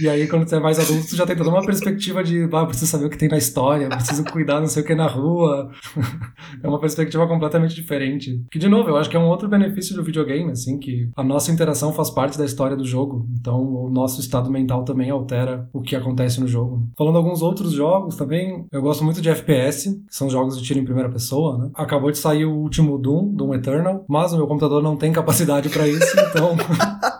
[0.00, 2.66] E aí, quando você é mais adulto, você já tem toda uma perspectiva de, ah,
[2.66, 5.70] preciso saber o que tem na história, preciso cuidar não sei o que na rua.
[6.62, 8.42] é uma perspectiva completamente diferente.
[8.50, 11.22] Que, de novo, eu acho que é um outro benefício do videogame, assim, que a
[11.22, 13.26] nossa interação faz parte da história do jogo.
[13.38, 16.88] Então, o nosso estado mental também altera o que acontece no jogo.
[16.96, 20.80] Falando alguns outros jogos também, eu gosto muito de FPS, que são jogos de tiro
[20.80, 21.70] em primeira pessoa, né?
[21.74, 25.68] Acabou de sair o último Doom, Doom Eternal, mas o meu computador não tem capacidade
[25.68, 26.56] para isso, então,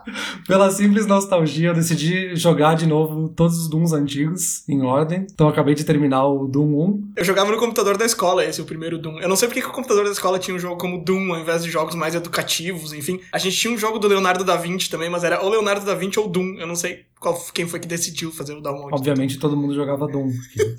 [0.47, 5.27] pela simples nostalgia, eu decidi jogar de novo todos os Dooms antigos em ordem.
[5.33, 7.13] Então, acabei de terminar o Doom 1.
[7.17, 9.21] Eu jogava no computador da escola, esse, o primeiro Doom.
[9.21, 11.41] Eu não sei porque que o computador da escola tinha um jogo como Doom, ao
[11.41, 13.21] invés de jogos mais educativos, enfim.
[13.33, 15.95] A gente tinha um jogo do Leonardo da Vinci também, mas era ou Leonardo da
[15.95, 16.57] Vinci ou Doom.
[16.59, 18.95] Eu não sei qual, quem foi que decidiu fazer o download.
[18.95, 20.29] Obviamente, todo mundo jogava Doom.
[20.31, 20.77] Porque...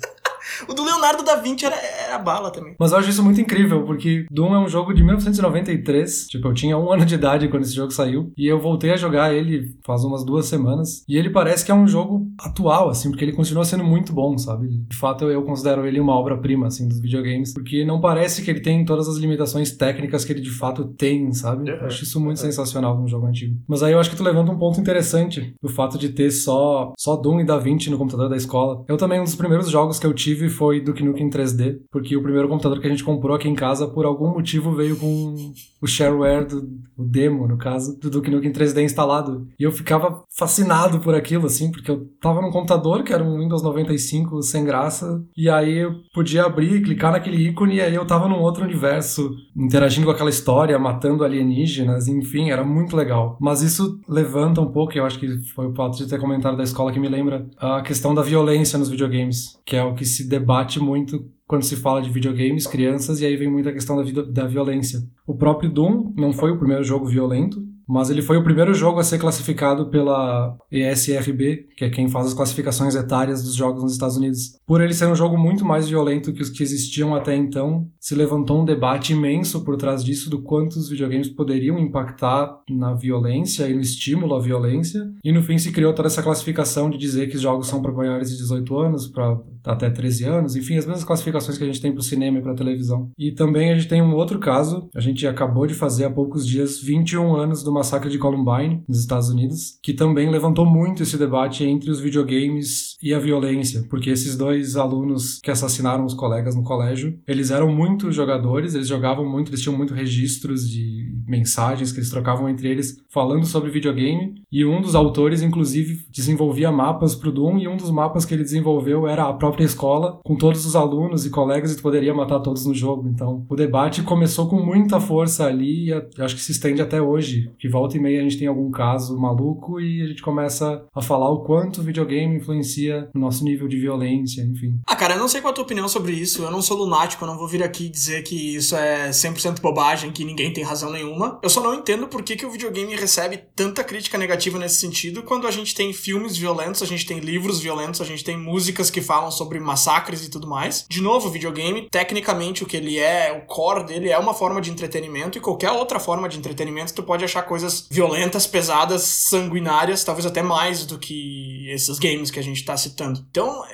[0.68, 2.74] O do Leonardo da Vinci era, era bala também.
[2.78, 6.26] Mas eu acho isso muito incrível, porque Doom é um jogo de 1993.
[6.28, 8.32] Tipo, eu tinha um ano de idade quando esse jogo saiu.
[8.36, 11.04] E eu voltei a jogar ele faz umas duas semanas.
[11.08, 14.36] E ele parece que é um jogo atual, assim, porque ele continua sendo muito bom,
[14.38, 14.68] sabe?
[14.88, 17.52] De fato, eu, eu considero ele uma obra-prima, assim, dos videogames.
[17.52, 21.32] Porque não parece que ele tem todas as limitações técnicas que ele de fato tem,
[21.32, 21.70] sabe?
[21.70, 23.56] Eu acho isso muito sensacional num jogo antigo.
[23.66, 25.54] Mas aí eu acho que tu levanta um ponto interessante.
[25.62, 28.84] O fato de ter só, só Doom e Da Vinci no computador da escola.
[28.88, 32.16] Eu também, um dos primeiros jogos que eu tive tive foi Duke Nukem 3D, porque
[32.16, 35.52] o primeiro computador que a gente comprou aqui em casa, por algum motivo, veio com
[35.80, 39.46] o shareware, do, o demo, no caso, do Duke Nukem 3D instalado.
[39.58, 43.38] E eu ficava fascinado por aquilo, assim, porque eu tava num computador que era um
[43.38, 48.06] Windows 95 sem graça, e aí eu podia abrir, clicar naquele ícone, e aí eu
[48.06, 53.36] tava num outro universo, interagindo com aquela história, matando alienígenas, enfim, era muito legal.
[53.40, 56.62] Mas isso levanta um pouco, eu acho que foi o fato de ter comentado da
[56.62, 60.28] escola que me lembra, a questão da violência nos videogames, que é o que se
[60.38, 64.46] debate muito quando se fala de videogames, crianças, e aí vem muita questão da, da
[64.46, 65.00] violência.
[65.26, 68.98] O próprio Doom não foi o primeiro jogo violento, mas ele foi o primeiro jogo
[68.98, 73.92] a ser classificado pela ESRB, que é quem faz as classificações etárias dos jogos nos
[73.92, 74.58] Estados Unidos.
[74.66, 78.14] Por ele ser um jogo muito mais violento que os que existiam até então, se
[78.14, 83.68] levantou um debate imenso por trás disso do quanto os videogames poderiam impactar na violência
[83.68, 85.08] e no estímulo à violência.
[85.22, 87.92] E no fim se criou toda essa classificação de dizer que os jogos são para
[87.92, 91.80] maiores de 18 anos, para até 13 anos, enfim, as mesmas classificações que a gente
[91.80, 93.10] tem para o cinema e para televisão.
[93.18, 96.46] E também a gente tem um outro caso, a gente acabou de fazer há poucos
[96.46, 101.18] dias 21 anos do massacre de Columbine, nos Estados Unidos, que também levantou muito esse
[101.18, 106.54] debate entre os videogames e a violência, porque esses dois alunos que assassinaram os colegas
[106.54, 111.92] no colégio, eles eram muito jogadores, eles jogavam muito, eles tinham muito registros de mensagens
[111.92, 117.14] que eles trocavam entre eles falando sobre videogame, e um dos autores, inclusive, desenvolvia mapas
[117.14, 120.36] para o Doom, e um dos mapas que ele desenvolveu era a própria escola, com
[120.36, 123.08] todos os alunos e colegas, e tu poderia matar todos no jogo.
[123.08, 127.50] Então, o debate começou com muita força ali, e acho que se estende até hoje,
[127.58, 131.02] que volta e meia a gente tem algum caso maluco e a gente começa a
[131.02, 134.78] falar o quanto o videogame influencia no nosso nível de violência, enfim.
[134.86, 136.42] Ah, cara, eu não sei qual a tua opinião sobre isso.
[136.42, 140.12] Eu não sou lunático, eu não vou vir aqui dizer que isso é 100% bobagem,
[140.12, 141.38] que ninguém tem razão nenhuma.
[141.42, 145.22] Eu só não entendo por que, que o videogame recebe tanta crítica negativa nesse sentido
[145.22, 148.90] quando a gente tem filmes violentos, a gente tem livros violentos, a gente tem músicas
[148.90, 150.84] que falam sobre massacres e tudo mais.
[150.88, 154.70] De novo, videogame, tecnicamente, o que ele é, o core dele é uma forma de
[154.70, 160.26] entretenimento e qualquer outra forma de entretenimento tu pode achar coisas violentas, pesadas, sanguinárias, talvez
[160.26, 163.24] até mais do que esses games que a gente tá citando.
[163.30, 163.64] Então,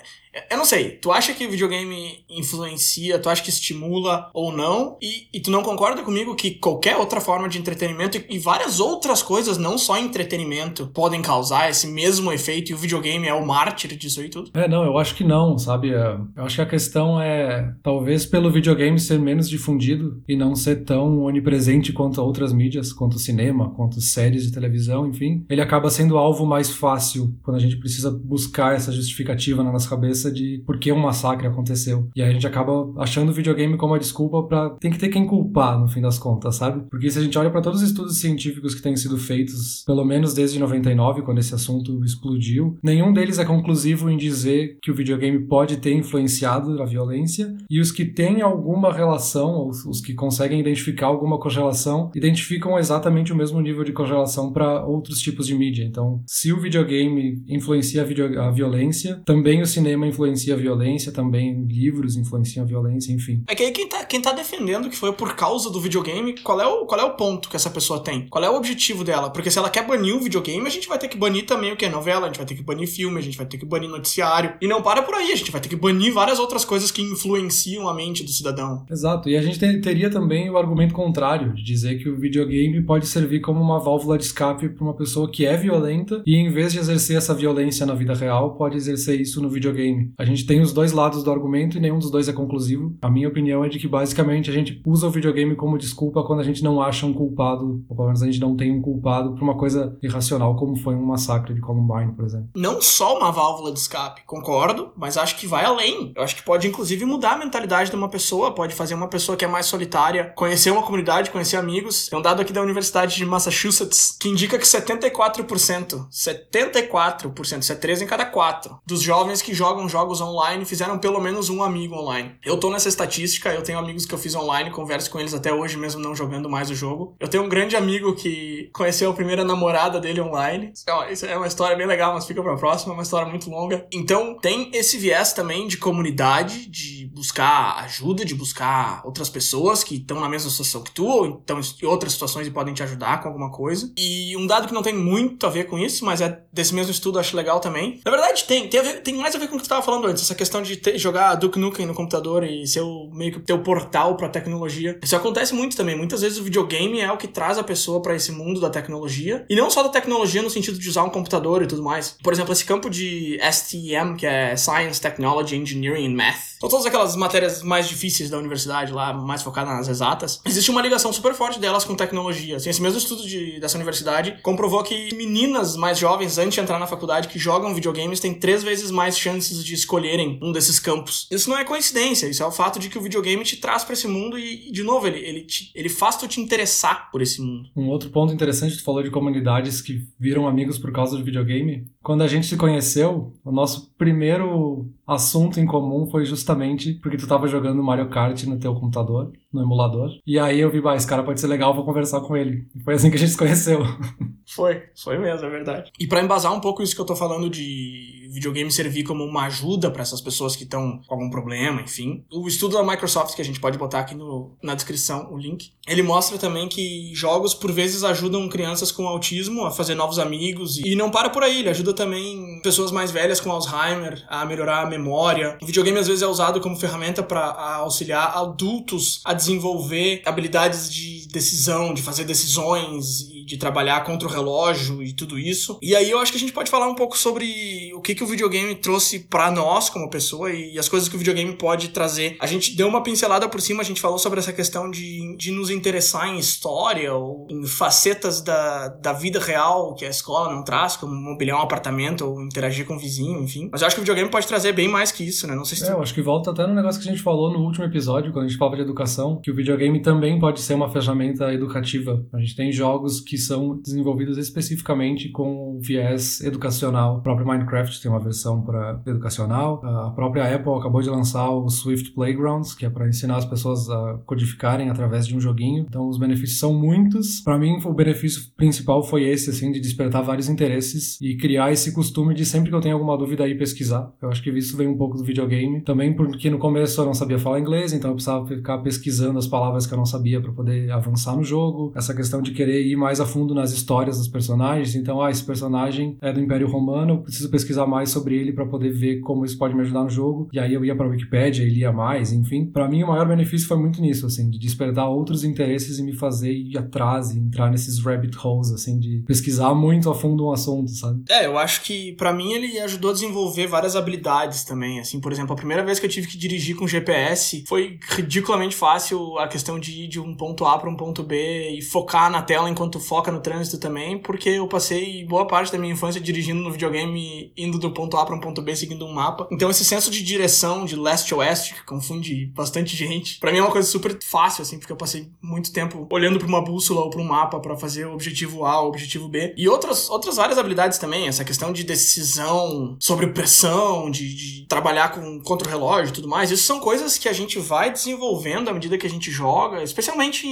[0.51, 4.97] eu não sei, tu acha que videogame influencia, tu acha que estimula ou não?
[5.01, 9.23] E, e tu não concorda comigo que qualquer outra forma de entretenimento e, várias outras
[9.23, 13.95] coisas, não só entretenimento, podem causar esse mesmo efeito e o videogame é o mártir
[13.97, 14.51] disso aí tudo?
[14.55, 15.93] É, não, eu acho que não, sabe?
[15.93, 20.55] É, eu acho que a questão é, talvez pelo videogame ser menos difundido e não
[20.55, 25.91] ser tão onipresente quanto outras mídias, quanto cinema, quanto séries de televisão, enfim, ele acaba
[25.91, 30.63] sendo alvo mais fácil quando a gente precisa buscar essa justificativa na nossa cabeça de
[30.67, 32.09] por que um massacre aconteceu.
[32.15, 35.09] E aí a gente acaba achando o videogame como a desculpa para tem que ter
[35.09, 36.85] quem culpar no fim das contas, sabe?
[36.91, 40.05] Porque se a gente olha para todos os estudos científicos que têm sido feitos, pelo
[40.05, 44.95] menos desde 99, quando esse assunto explodiu, nenhum deles é conclusivo em dizer que o
[44.95, 50.61] videogame pode ter influenciado a violência, e os que têm alguma relação, os que conseguem
[50.61, 55.85] identificar alguma correlação, identificam exatamente o mesmo nível de correlação para outros tipos de mídia.
[55.85, 61.11] Então, se o videogame influencia a, video, a violência, também o cinema influencia a violência,
[61.13, 63.43] também livros influenciam a violência, enfim.
[63.49, 66.61] É que aí quem tá, quem tá defendendo que foi por causa do videogame, qual
[66.61, 68.29] é, o, qual é o ponto que essa pessoa tem?
[68.29, 69.31] Qual é o objetivo dela?
[69.31, 71.77] Porque se ela quer banir o videogame, a gente vai ter que banir também o
[71.77, 73.67] que é novela, a gente vai ter que banir filme, a gente vai ter que
[73.67, 74.55] banir noticiário.
[74.61, 77.03] E não para por aí, a gente vai ter que banir várias outras coisas que
[77.03, 78.85] influenciam a mente do cidadão.
[78.91, 83.07] Exato, e a gente teria também o argumento contrário, de dizer que o videogame pode
[83.07, 86.73] servir como uma válvula de escape para uma pessoa que é violenta e em vez
[86.73, 90.02] de exercer essa violência na vida real, pode exercer isso no videogame.
[90.19, 92.97] A gente tem os dois lados do argumento e nenhum dos dois é conclusivo.
[93.03, 96.41] A minha opinião é de que basicamente a gente usa o videogame como desculpa quando
[96.41, 99.35] a gente não acha um culpado, ou pelo menos a gente não tem um culpado
[99.35, 102.49] por uma coisa irracional, como foi um massacre de Columbine, por exemplo.
[102.57, 106.13] Não só uma válvula de escape, concordo, mas acho que vai além.
[106.17, 109.37] Eu acho que pode inclusive mudar a mentalidade de uma pessoa, pode fazer uma pessoa
[109.37, 112.09] que é mais solitária conhecer uma comunidade, conhecer amigos.
[112.09, 117.75] Tem um dado aqui da Universidade de Massachusetts que indica que 74%, 74%, isso é
[117.75, 121.95] 3 em cada 4, dos jovens que jogam jogos online fizeram pelo menos um amigo
[121.95, 122.35] online.
[122.45, 125.53] Eu tô nessa estatística, eu tenho amigos que eu fiz online, converso com eles até
[125.53, 127.15] hoje, mesmo não jogando mais o jogo.
[127.21, 130.73] Eu tenho um grande amigo que conheceu a primeira namorada dele online.
[131.11, 133.87] Isso é uma história bem legal, mas fica pra próxima, é uma história muito longa.
[133.93, 139.97] Então, tem esse viés também de comunidade, de buscar ajuda, de buscar outras pessoas que
[139.97, 143.21] estão na mesma situação que tu, ou estão em outras situações e podem te ajudar
[143.21, 143.93] com alguma coisa.
[143.97, 146.91] E um dado que não tem muito a ver com isso, mas é desse mesmo
[146.91, 148.01] estudo, acho legal também.
[148.05, 148.69] Na verdade, tem.
[148.69, 150.63] Tem, ver, tem mais a ver com o que tu estava falando antes, essa questão
[150.63, 154.29] de ter, jogar Duke Nukem no computador e ser o, meio que teu portal pra
[154.29, 154.99] tecnologia.
[155.03, 155.97] Isso acontece muito também.
[155.97, 159.45] Muitas vezes o videogame é o que traz a pessoa para esse mundo da tecnologia.
[159.51, 162.17] E não só da tecnologia no sentido de usar um computador e tudo mais.
[162.23, 166.53] Por exemplo, esse campo de STEM, que é Science, Technology, Engineering and Math.
[166.63, 170.41] São todas aquelas matérias mais difíceis da universidade lá, mais focadas nas exatas.
[170.47, 172.55] Existe uma ligação super forte delas com tecnologia.
[172.55, 176.79] Assim, esse mesmo estudo de, dessa universidade comprovou que meninas mais jovens, antes de entrar
[176.79, 181.27] na faculdade, que jogam videogames, têm três vezes mais chances de escolherem um desses campos.
[181.31, 183.95] Isso não é coincidência, isso é o fato de que o videogame te traz para
[183.95, 187.41] esse mundo e, de novo, ele, ele, te, ele faz tu te interessar por esse
[187.41, 187.69] mundo.
[187.77, 191.87] Um outro ponto interessante, tu falou de comunidades que viram amigos por causa do videogame.
[192.03, 197.27] Quando a gente se conheceu, o nosso primeiro assunto em comum foi justamente porque tu
[197.27, 200.11] tava jogando Mario Kart no teu computador, no emulador.
[200.27, 202.67] E aí eu vi, bah, esse cara pode ser legal, vou conversar com ele.
[202.75, 203.81] E foi assim que a gente se conheceu.
[204.55, 205.91] Foi, foi mesmo, é verdade.
[205.99, 209.45] E para embasar um pouco isso que eu tô falando de videogame servir como uma
[209.45, 212.25] ajuda para essas pessoas que estão com algum problema, enfim.
[212.31, 215.73] O estudo da Microsoft, que a gente pode botar aqui no, na descrição, o link,
[215.87, 220.79] ele mostra também que jogos por vezes ajudam crianças com autismo a fazer novos amigos
[220.79, 224.83] e não para por aí, ele ajuda também pessoas mais velhas com Alzheimer a melhorar
[224.83, 225.59] a memória.
[225.61, 227.45] O videogame às vezes é usado como ferramenta para
[227.77, 234.31] auxiliar adultos a desenvolver habilidades de decisão, de fazer decisões e de trabalhar contra o
[234.31, 235.79] relógio e tudo isso.
[235.83, 238.23] E aí eu acho que a gente pode falar um pouco sobre o que, que
[238.23, 242.37] o videogame trouxe para nós como pessoa e as coisas que o videogame pode trazer.
[242.41, 245.51] A gente deu uma pincelada por cima, a gente falou sobre essa questão de, de
[245.51, 250.63] nos interessar em história ou em facetas da, da vida real que a escola não
[250.63, 251.82] traz, como mobiliar um apartamento
[252.25, 253.69] ou interagir com o vizinho, enfim.
[253.71, 255.55] Mas eu acho que o videogame pode trazer bem mais que isso, né?
[255.55, 255.85] Não sei se.
[255.85, 255.93] É, tu...
[255.93, 258.45] eu acho que volta até no negócio que a gente falou no último episódio, quando
[258.45, 262.25] a gente falava de educação, que o videogame também pode ser uma ferramenta educativa.
[262.33, 267.19] A gente tem jogos que são desenvolvidos especificamente com viés educacional.
[267.19, 269.81] O próprio Minecraft tem uma versão para educacional.
[269.85, 273.89] A própria Apple acabou de lançar o Swift Playgrounds, que é para ensinar as pessoas
[273.89, 275.85] a codificarem através de um joguinho.
[275.89, 277.41] Então os benefícios são muitos.
[277.41, 281.93] Para mim, o benefício principal foi esse, assim, de despertar vários interesses e criar esse
[281.93, 284.13] costume de sempre que eu tenho alguma dúvida aí pesquisar.
[284.21, 285.81] Eu acho que isso vem um pouco do videogame.
[285.81, 289.47] Também porque no começo eu não sabia falar inglês, então eu precisava ficar pesquisando as
[289.47, 291.93] palavras que eu não sabia para poder avançar no jogo.
[291.95, 294.95] Essa questão de querer ir mais a fundo nas histórias dos personagens.
[294.95, 298.67] Então, ah, esse personagem é do Império Romano, eu preciso pesquisar mais sobre ele para
[298.67, 300.49] poder ver como isso pode me ajudar no jogo.
[300.53, 302.67] E aí eu ia para Wikipedia e lia mais, enfim.
[302.67, 306.13] Para mim, o maior benefício foi muito nisso, assim, de despertar outros interesses e me
[306.13, 310.91] fazer ir atrás entrar nesses rabbit holes, assim, de pesquisar muito a fundo um assunto,
[310.91, 311.23] sabe?
[311.29, 315.33] É, eu acho que para mim ele ajudou a desenvolver várias habilidades também, assim, por
[315.33, 319.49] exemplo, a primeira vez que eu tive que dirigir com GPS foi ridiculamente fácil a
[319.49, 322.69] questão de ir de um ponto A para um ponto B e focar na tela
[322.69, 326.71] enquanto foca no trânsito também, porque eu passei boa parte da minha infância dirigindo no
[326.71, 329.49] videogame, indo do ponto A para um ponto B seguindo um mapa.
[329.51, 333.63] Então esse senso de direção de leste oeste, que confunde bastante gente, para mim é
[333.63, 337.11] uma coisa super fácil assim, porque eu passei muito tempo olhando para uma bússola ou
[337.11, 339.55] para um mapa para fazer o objetivo A, o objetivo B.
[339.57, 345.11] E outras outras várias habilidades também, essa questão de decisão sobre pressão, de, de trabalhar
[345.11, 348.69] com contra o relógio e tudo mais, isso são coisas que a gente vai desenvolvendo
[348.69, 350.47] à medida que a gente joga, especialmente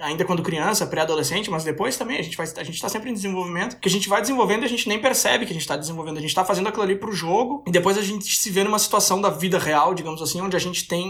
[0.00, 3.14] ainda quando criança, pré-adolescente, mas depois também a gente vai a gente tá sempre em
[3.14, 5.76] desenvolvimento, que a gente vai desenvolvendo e a gente nem percebe que a gente tá
[5.76, 8.64] desenvolvendo, a gente tá fazendo aquilo ali pro jogo e depois a gente se vê
[8.64, 11.06] numa situação da vida real, digamos assim, onde a gente tem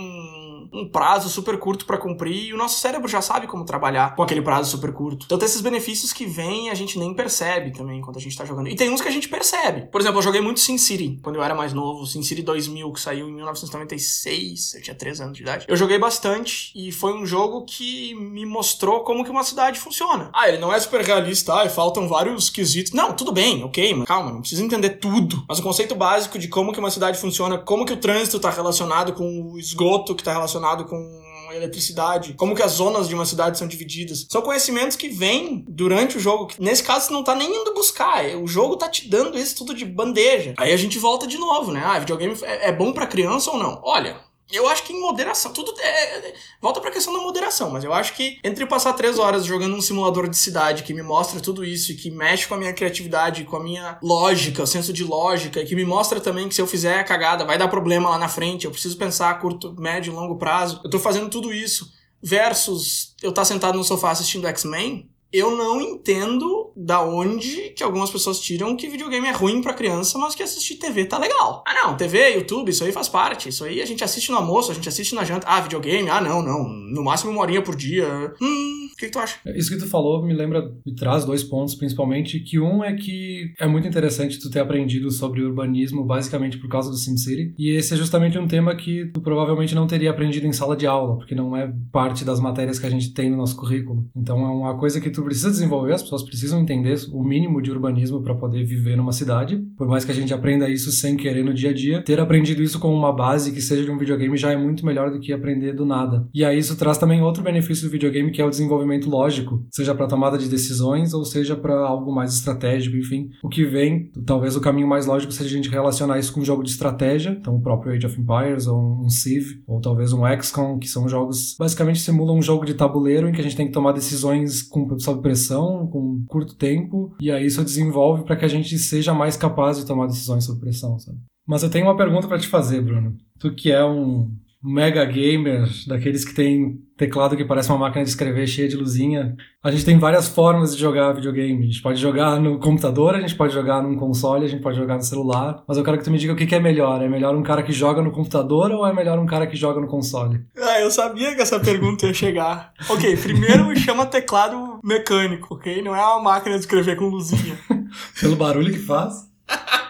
[0.72, 4.22] um prazo super curto para cumprir e o nosso cérebro já sabe como trabalhar com
[4.22, 5.24] aquele prazo super curto.
[5.26, 8.36] Então tem esses benefícios que vêm e a gente nem percebe também quando a gente
[8.36, 8.68] tá jogando.
[8.68, 9.82] E tem uns que a gente percebe.
[9.90, 13.28] Por exemplo, eu joguei muito SimCity quando eu era mais novo, SimCity 2000 que saiu
[13.28, 15.66] em 1996, eu tinha 3 anos de idade.
[15.68, 20.30] Eu joguei bastante e foi um jogo que me mostrou como que uma cidade funciona.
[20.32, 22.92] Ah, ele não é super realista, ah, e faltam vários quesitos.
[22.92, 25.44] Não, tudo bem, ok, mas calma, não precisa entender tudo.
[25.48, 28.50] Mas o conceito básico de como que uma cidade funciona, como que o trânsito tá
[28.50, 33.14] relacionado com o esgoto que tá relacionado relacionado com eletricidade, como que as zonas de
[33.14, 34.26] uma cidade são divididas.
[34.28, 36.50] São conhecimentos que vêm durante o jogo.
[36.58, 38.24] Nesse caso, você não tá nem indo buscar.
[38.24, 40.54] É, o jogo tá te dando isso tudo de bandeja.
[40.56, 41.82] Aí a gente volta de novo, né?
[41.84, 43.80] Ah, videogame é, é bom para criança ou não?
[43.84, 44.16] Olha,
[44.52, 45.52] eu acho que em moderação.
[45.52, 46.34] Tudo é.
[46.60, 49.80] Volta pra questão da moderação, mas eu acho que entre passar três horas jogando um
[49.80, 53.44] simulador de cidade que me mostra tudo isso e que mexe com a minha criatividade,
[53.44, 56.60] com a minha lógica, o senso de lógica, e que me mostra também que se
[56.60, 59.74] eu fizer a cagada vai dar problema lá na frente, eu preciso pensar a curto,
[59.78, 60.80] médio e longo prazo.
[60.84, 61.90] Eu tô fazendo tudo isso.
[62.22, 67.82] Versus eu estar tá sentado no sofá assistindo X-Men, eu não entendo da onde que
[67.82, 71.64] algumas pessoas tiram que videogame é ruim para criança, mas que assistir TV tá legal.
[71.66, 73.48] Ah, não, TV, YouTube, isso aí faz parte.
[73.48, 75.46] Isso aí a gente assiste no almoço, a gente assiste na janta.
[75.48, 76.08] Ah, videogame?
[76.08, 76.68] Ah, não, não.
[76.68, 78.34] No máximo uma horinha por dia.
[78.40, 79.38] Hum, o que, que, tu acha?
[79.54, 83.52] Isso que tu falou me lembra, me traz dois pontos, principalmente, que um é que
[83.60, 87.92] é muito interessante tu ter aprendido sobre urbanismo basicamente por causa do SimCity, e esse
[87.92, 91.34] é justamente um tema que tu provavelmente não teria aprendido em sala de aula, porque
[91.34, 94.08] não é parte das matérias que a gente tem no nosso currículo.
[94.16, 97.70] Então é uma coisa que tu precisa desenvolver, as pessoas precisam entender o mínimo de
[97.70, 99.58] urbanismo para poder viver numa cidade.
[99.76, 102.62] Por mais que a gente aprenda isso sem querer no dia a dia, ter aprendido
[102.62, 105.34] isso como uma base que seja de um videogame já é muito melhor do que
[105.34, 106.26] aprender do nada.
[106.32, 109.94] E aí isso traz também outro benefício do videogame que é o desenvolvimento lógico, seja
[109.94, 113.30] para tomada de decisões ou seja para algo mais estratégico, enfim.
[113.42, 116.44] O que vem, talvez o caminho mais lógico seja a gente relacionar isso com um
[116.44, 120.22] jogo de estratégia, então o próprio Age of Empires ou um Civ ou talvez um
[120.40, 123.66] XCOM, que são jogos basicamente simulam um jogo de tabuleiro em que a gente tem
[123.66, 128.44] que tomar decisões com sob pressão, com curto tempo, e aí isso desenvolve para que
[128.44, 131.18] a gente seja mais capaz de tomar decisões sob pressão, sabe?
[131.46, 133.14] Mas eu tenho uma pergunta para te fazer, Bruno.
[133.38, 134.28] Tu que é um
[134.66, 139.36] mega gamer, daqueles que tem teclado que parece uma máquina de escrever cheia de luzinha.
[139.62, 141.62] A gente tem várias formas de jogar videogame.
[141.62, 144.76] A gente pode jogar no computador, a gente pode jogar num console, a gente pode
[144.76, 145.62] jogar no celular.
[145.68, 147.00] Mas eu quero que tu me diga o que é melhor.
[147.00, 149.80] É melhor um cara que joga no computador ou é melhor um cara que joga
[149.80, 150.44] no console?
[150.58, 152.72] Ah, eu sabia que essa pergunta ia chegar.
[152.88, 155.80] ok, primeiro chama teclado mecânico, ok?
[155.80, 157.56] Não é uma máquina de escrever com luzinha.
[158.20, 159.30] Pelo barulho que faz?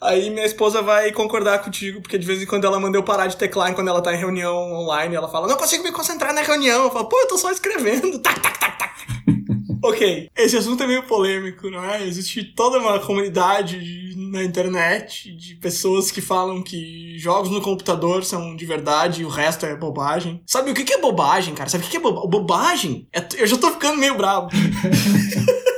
[0.00, 3.26] Aí minha esposa vai concordar contigo, porque de vez em quando ela manda eu parar
[3.26, 5.14] de teclar quando ela tá em reunião online.
[5.14, 6.84] Ela fala, não consigo me concentrar na reunião.
[6.84, 8.18] Eu falo, pô, eu tô só escrevendo.
[8.18, 8.90] Tac, tac, tac, tac.
[9.84, 12.02] ok, esse assunto é meio polêmico, não é?
[12.06, 18.56] Existe toda uma comunidade na internet de pessoas que falam que jogos no computador são
[18.56, 20.42] de verdade e o resto é bobagem.
[20.46, 21.68] Sabe o que é bobagem, cara?
[21.68, 22.30] Sabe o que é bobagem?
[22.30, 23.08] Bobagem?
[23.12, 23.26] É...
[23.36, 24.48] Eu já tô ficando meio bravo.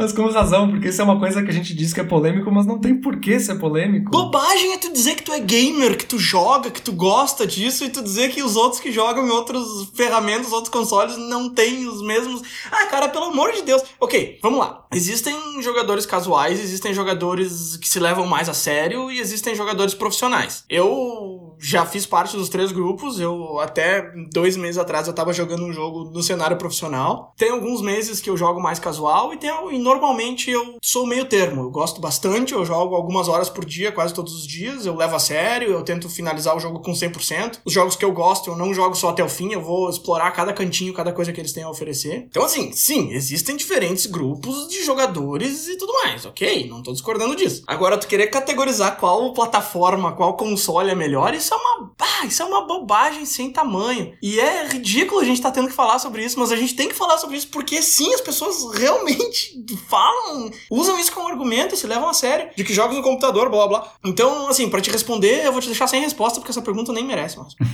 [0.00, 2.50] Mas com razão, porque isso é uma coisa que a gente diz que é polêmico,
[2.50, 4.10] mas não tem por que ser polêmico.
[4.10, 7.84] Bobagem é tu dizer que tu é gamer, que tu joga, que tu gosta disso,
[7.84, 9.62] e tu dizer que os outros que jogam em outras
[9.94, 12.40] ferramentas, outros consoles, não têm os mesmos.
[12.72, 13.82] Ah, cara, pelo amor de Deus.
[14.00, 14.86] Ok, vamos lá.
[14.90, 20.64] Existem jogadores casuais, existem jogadores que se levam mais a sério e existem jogadores profissionais.
[20.66, 25.62] Eu já fiz parte dos três grupos, eu até dois meses atrás eu tava jogando
[25.62, 27.34] um jogo no cenário profissional.
[27.36, 31.24] Tem alguns meses que eu jogo mais casual e tem e normalmente eu sou meio
[31.24, 31.62] termo.
[31.62, 35.16] Eu gosto bastante, eu jogo algumas horas por dia, quase todos os dias, eu levo
[35.16, 37.58] a sério, eu tento finalizar o jogo com 100%.
[37.64, 40.30] Os jogos que eu gosto, eu não jogo só até o fim, eu vou explorar
[40.30, 42.26] cada cantinho, cada coisa que eles têm a oferecer.
[42.30, 46.68] Então, assim, sim, existem diferentes grupos de jogadores e tudo mais, ok?
[46.68, 47.62] Não tô discordando disso.
[47.66, 51.92] Agora, tu querer categorizar qual plataforma, qual console é melhor, isso é uma.
[51.98, 54.12] Ah, isso é uma bobagem sem tamanho.
[54.22, 56.88] E é ridículo a gente tá tendo que falar sobre isso, mas a gente tem
[56.88, 61.78] que falar sobre isso porque sim, as pessoas realmente falam, usam isso como argumento e
[61.78, 62.50] se levam a sério.
[62.56, 63.92] De que jogos no computador, blá blá.
[64.04, 67.04] Então, assim, para te responder, eu vou te deixar sem resposta, porque essa pergunta nem
[67.04, 67.54] merece mais.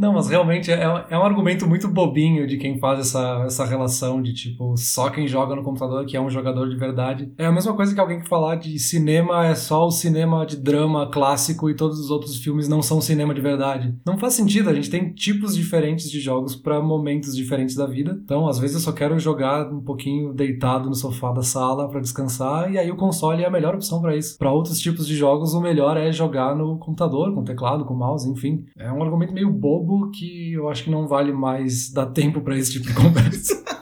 [0.00, 4.22] Não, mas realmente é, é um argumento muito bobinho de quem faz essa, essa relação
[4.22, 7.30] de tipo, só quem joga no computador que é um jogador de verdade.
[7.36, 10.56] É a mesma coisa que alguém que falar de cinema é só o cinema de
[10.56, 13.94] drama clássico e todos os outros filmes não são cinema de verdade.
[14.06, 18.18] Não faz sentido, a gente tem tipos diferentes de jogos para momentos diferentes da vida.
[18.24, 22.00] Então, às vezes eu só quero jogar um pouquinho deitado no sofá da sala para
[22.00, 24.38] descansar e aí o console é a melhor opção para isso.
[24.38, 28.26] Para outros tipos de jogos, o melhor é jogar no computador, com teclado, com mouse,
[28.26, 28.64] enfim.
[28.78, 32.56] É um argumento meio bobo que eu acho que não vale mais dar tempo para
[32.56, 33.62] esse tipo de conversa.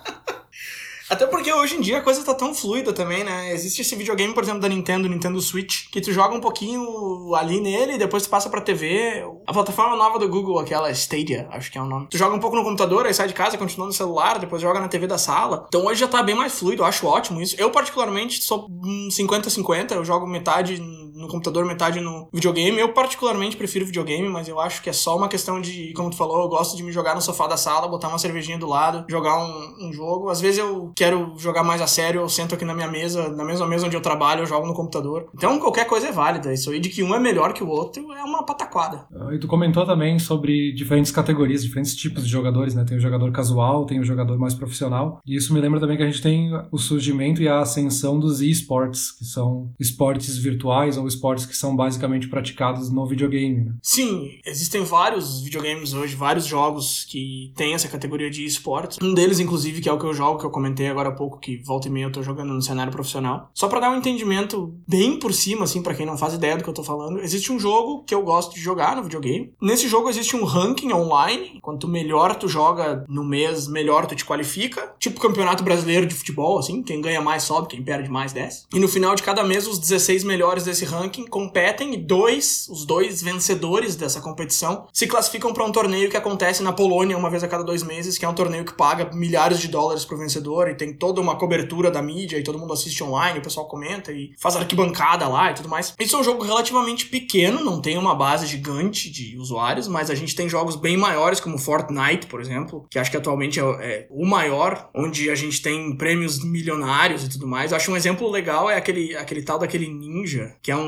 [1.09, 3.51] Até porque hoje em dia a coisa tá tão fluida também, né?
[3.53, 7.61] Existe esse videogame, por exemplo, da Nintendo, Nintendo Switch, que tu joga um pouquinho ali
[7.61, 9.25] nele e depois tu passa pra TV.
[9.47, 12.09] A plataforma nova do Google, aquela Stadia, acho que é o nome.
[12.11, 14.81] Tu joga um pouco no computador, aí sai de casa, continua no celular, depois joga
[14.81, 15.64] na TV da sala.
[15.68, 17.57] Então hoje já tá bem mais fluido, eu acho ótimo isso.
[17.59, 20.79] Eu, particularmente, sou 50-50, eu jogo metade
[21.19, 22.79] no computador, metade no videogame.
[22.79, 26.17] Eu, particularmente, prefiro videogame, mas eu acho que é só uma questão de, como tu
[26.17, 29.05] falou, eu gosto de me jogar no sofá da sala, botar uma cervejinha do lado,
[29.11, 30.29] jogar um, um jogo.
[30.29, 33.45] Às vezes eu quero jogar mais a sério, eu sento aqui na minha mesa, na
[33.45, 35.29] mesma mesa onde eu trabalho, eu jogo no computador.
[35.35, 36.53] Então qualquer coisa é válida.
[36.53, 39.07] Isso aí de que um é melhor que o outro é uma pataquada.
[39.13, 42.85] Ah, e tu comentou também sobre diferentes categorias, diferentes tipos de jogadores, né?
[42.85, 45.21] Tem o jogador casual, tem o jogador mais profissional.
[45.27, 48.41] E isso me lembra também que a gente tem o surgimento e a ascensão dos
[48.41, 53.75] esportes, que são esportes virtuais ou esportes que são basicamente praticados no videogame, né?
[53.83, 58.99] Sim, existem vários videogames hoje, vários jogos que têm essa categoria de esportes.
[59.03, 61.38] Um deles, inclusive, que é o que eu jogo, que eu comentei agora há pouco,
[61.38, 63.51] que volta e meia eu tô jogando no cenário profissional.
[63.55, 66.64] Só para dar um entendimento bem por cima, assim, para quem não faz ideia do
[66.64, 69.53] que eu tô falando, existe um jogo que eu gosto de jogar no videogame.
[69.61, 71.59] Nesse jogo existe um ranking online.
[71.61, 74.95] Quanto melhor tu joga no mês, melhor tu te qualifica.
[74.99, 78.66] Tipo campeonato brasileiro de futebol, assim, quem ganha mais sobe, quem perde mais desce.
[78.72, 80.97] E no final de cada mês, os 16 melhores desse ranking
[81.28, 86.62] competem e dois, os dois vencedores dessa competição, se classificam para um torneio que acontece
[86.62, 89.61] na Polônia uma vez a cada dois meses, que é um torneio que paga milhares
[89.61, 93.03] de dólares pro vencedor e tem toda uma cobertura da mídia e todo mundo assiste
[93.05, 95.94] online, o pessoal comenta e faz arquibancada lá e tudo mais.
[95.99, 100.14] Isso é um jogo relativamente pequeno, não tem uma base gigante de usuários, mas a
[100.14, 104.07] gente tem jogos bem maiores, como Fortnite, por exemplo, que acho que atualmente é, é
[104.11, 107.70] o maior, onde a gente tem prêmios milionários e tudo mais.
[107.70, 110.88] Eu acho um exemplo legal é aquele, aquele tal daquele Ninja, que é um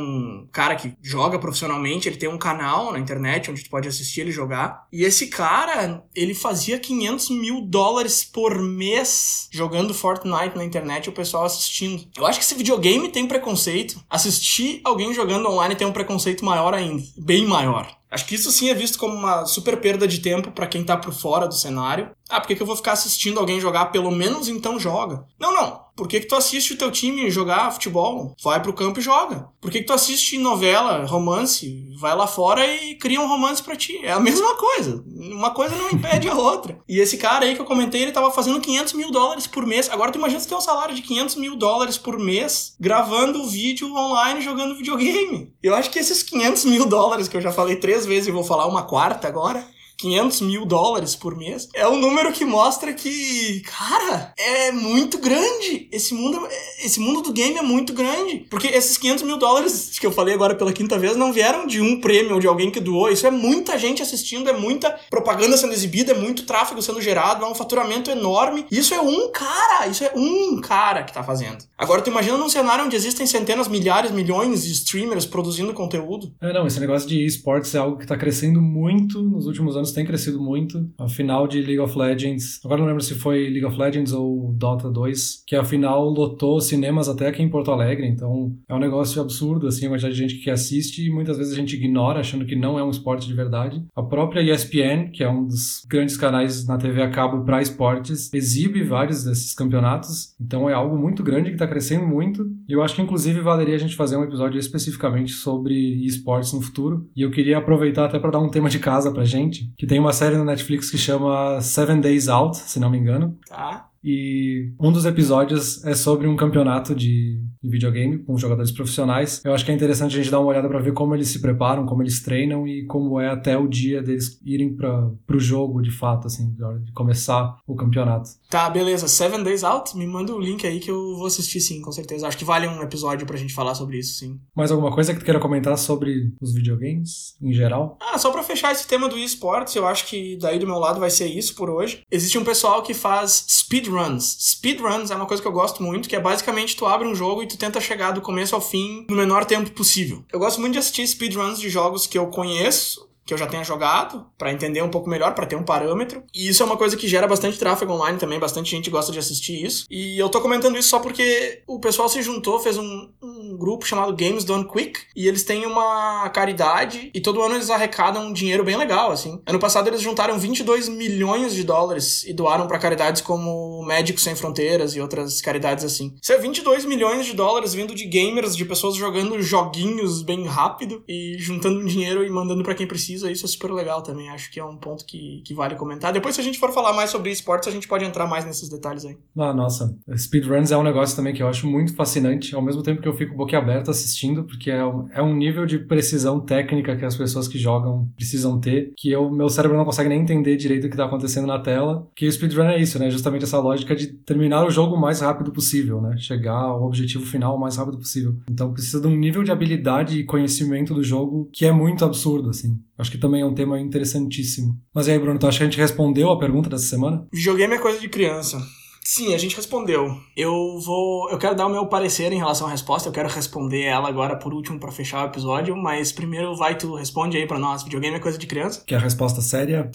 [0.52, 4.32] cara que joga profissionalmente, ele tem um canal na internet onde tu pode assistir ele
[4.32, 4.86] jogar.
[4.92, 11.10] E esse cara, ele fazia 500 mil dólares por mês jogando Fortnite na internet e
[11.10, 12.04] o pessoal assistindo.
[12.16, 16.74] Eu acho que se videogame tem preconceito, assistir alguém jogando online tem um preconceito maior
[16.74, 18.00] ainda, bem maior.
[18.10, 20.96] Acho que isso sim é visto como uma super perda de tempo para quem tá
[20.96, 22.10] por fora do cenário.
[22.30, 23.86] Ah, por que, que eu vou ficar assistindo alguém jogar?
[23.86, 25.26] Pelo menos então joga.
[25.38, 25.90] Não, não.
[25.96, 28.34] Por que, que tu assiste o teu time jogar futebol?
[28.42, 29.48] Vai pro campo e joga.
[29.60, 31.86] Por que, que tu assiste novela, romance?
[31.98, 34.00] Vai lá fora e cria um romance pra ti.
[34.02, 35.04] É a mesma coisa.
[35.06, 36.78] Uma coisa não impede a outra.
[36.88, 39.90] E esse cara aí que eu comentei, ele tava fazendo 500 mil dólares por mês.
[39.90, 43.94] Agora tu imagina você ter um salário de 500 mil dólares por mês gravando vídeo
[43.94, 45.52] online jogando videogame.
[45.62, 48.44] Eu acho que esses 500 mil dólares que eu já falei três vezes e vou
[48.44, 49.68] falar uma quarta agora
[50.00, 55.88] 500 mil dólares por mês, é um número que mostra que, cara, é muito grande.
[55.92, 56.40] Esse mundo,
[56.82, 58.46] esse mundo do game é muito grande.
[58.48, 61.80] Porque esses 500 mil dólares que eu falei agora pela quinta vez não vieram de
[61.80, 63.10] um prêmio ou de alguém que doou.
[63.10, 67.44] Isso é muita gente assistindo, é muita propaganda sendo exibida, é muito tráfego sendo gerado,
[67.44, 68.66] é um faturamento enorme.
[68.70, 71.58] Isso é um cara, isso é um cara que tá fazendo.
[71.76, 76.32] Agora, tu imagina num cenário onde existem centenas, milhares, milhões de streamers produzindo conteúdo.
[76.40, 79.89] É, não, esse negócio de esportes é algo que tá crescendo muito nos últimos anos
[79.94, 80.88] tem crescido muito.
[80.98, 84.52] A final de League of Legends, agora não lembro se foi League of Legends ou
[84.52, 88.78] Dota 2, que a final lotou cinemas até aqui em Porto Alegre, então é um
[88.78, 92.20] negócio absurdo, assim, a quantidade de gente que assiste e muitas vezes a gente ignora,
[92.20, 93.82] achando que não é um esporte de verdade.
[93.94, 98.32] A própria ESPN, que é um dos grandes canais na TV a cabo para esportes,
[98.32, 102.82] exibe vários desses campeonatos, então é algo muito grande que está crescendo muito, e eu
[102.82, 105.74] acho que inclusive valeria a gente fazer um episódio especificamente sobre
[106.04, 109.24] esportes no futuro, e eu queria aproveitar até para dar um tema de casa pra
[109.24, 112.98] gente, que tem uma série na Netflix que chama Seven Days Out, se não me
[112.98, 113.38] engano.
[113.48, 113.88] Tá.
[114.04, 119.40] E um dos episódios é sobre um campeonato de, de, videogame com jogadores profissionais.
[119.44, 121.40] Eu acho que é interessante a gente dar uma olhada para ver como eles se
[121.40, 125.82] preparam, como eles treinam e como é até o dia deles irem para o jogo
[125.82, 126.54] de fato, assim,
[126.84, 128.30] de começar o campeonato.
[128.48, 129.08] Tá, beleza.
[129.08, 132.26] Seven Days Out, me manda o link aí que eu vou assistir sim, com certeza.
[132.26, 134.40] Acho que vale um episódio pra gente falar sobre isso, sim.
[134.54, 137.98] Mais alguma coisa que tu queira comentar sobre os videogames em geral?
[138.00, 141.00] Ah, só pra fechar esse tema do esportes, eu acho que daí do meu lado
[141.00, 142.02] vai ser isso por hoje.
[142.10, 144.36] Existe um pessoal que faz speed speedruns.
[144.40, 147.42] Speedruns é uma coisa que eu gosto muito, que é basicamente tu abre um jogo
[147.42, 150.24] e tu tenta chegar do começo ao fim no menor tempo possível.
[150.32, 153.62] Eu gosto muito de assistir speedruns de jogos que eu conheço que eu já tenha
[153.62, 156.24] jogado, para entender um pouco melhor, para ter um parâmetro.
[156.34, 159.20] E isso é uma coisa que gera bastante tráfego online também, bastante gente gosta de
[159.20, 159.86] assistir isso.
[159.88, 163.86] E eu tô comentando isso só porque o pessoal se juntou, fez um, um grupo
[163.86, 168.32] chamado Games Done Quick, e eles têm uma caridade, e todo ano eles arrecadam um
[168.32, 169.40] dinheiro bem legal, assim.
[169.46, 174.34] Ano passado eles juntaram 22 milhões de dólares e doaram para caridades como Médicos Sem
[174.34, 176.16] Fronteiras e outras caridades assim.
[176.20, 181.04] Isso é 22 milhões de dólares vindo de gamers, de pessoas jogando joguinhos bem rápido
[181.06, 184.28] e juntando um dinheiro e mandando para quem precisa isso é super legal também.
[184.30, 186.12] Acho que é um ponto que, que vale comentar.
[186.12, 188.68] Depois, se a gente for falar mais sobre esportes, a gente pode entrar mais nesses
[188.68, 189.16] detalhes aí.
[189.36, 189.96] Ah, nossa.
[190.16, 193.14] Speedruns é um negócio também que eu acho muito fascinante, ao mesmo tempo que eu
[193.14, 197.48] fico boquiaberto assistindo, porque é um, é um nível de precisão técnica que as pessoas
[197.48, 200.94] que jogam precisam ter, que o meu cérebro não consegue nem entender direito o que
[200.94, 202.08] está acontecendo na tela.
[202.14, 203.10] Que o speedrun é isso, né?
[203.10, 206.16] Justamente essa lógica de terminar o jogo o mais rápido possível, né?
[206.18, 208.36] Chegar ao objetivo final o mais rápido possível.
[208.50, 212.50] Então precisa de um nível de habilidade e conhecimento do jogo que é muito absurdo,
[212.50, 212.78] assim.
[213.00, 214.78] Acho que também é um tema interessantíssimo.
[214.94, 217.26] Mas e aí, Bruno, tu acha que a gente respondeu a pergunta dessa semana?
[217.32, 218.60] Videogame é coisa de criança.
[219.02, 220.14] Sim, a gente respondeu.
[220.36, 221.30] Eu vou.
[221.30, 223.08] Eu quero dar o meu parecer em relação à resposta.
[223.08, 225.74] Eu quero responder ela agora por último para fechar o episódio.
[225.76, 227.82] Mas primeiro, vai, tu responde aí para nós.
[227.82, 228.84] Videogame é coisa de criança?
[228.86, 229.90] Que é a resposta séria?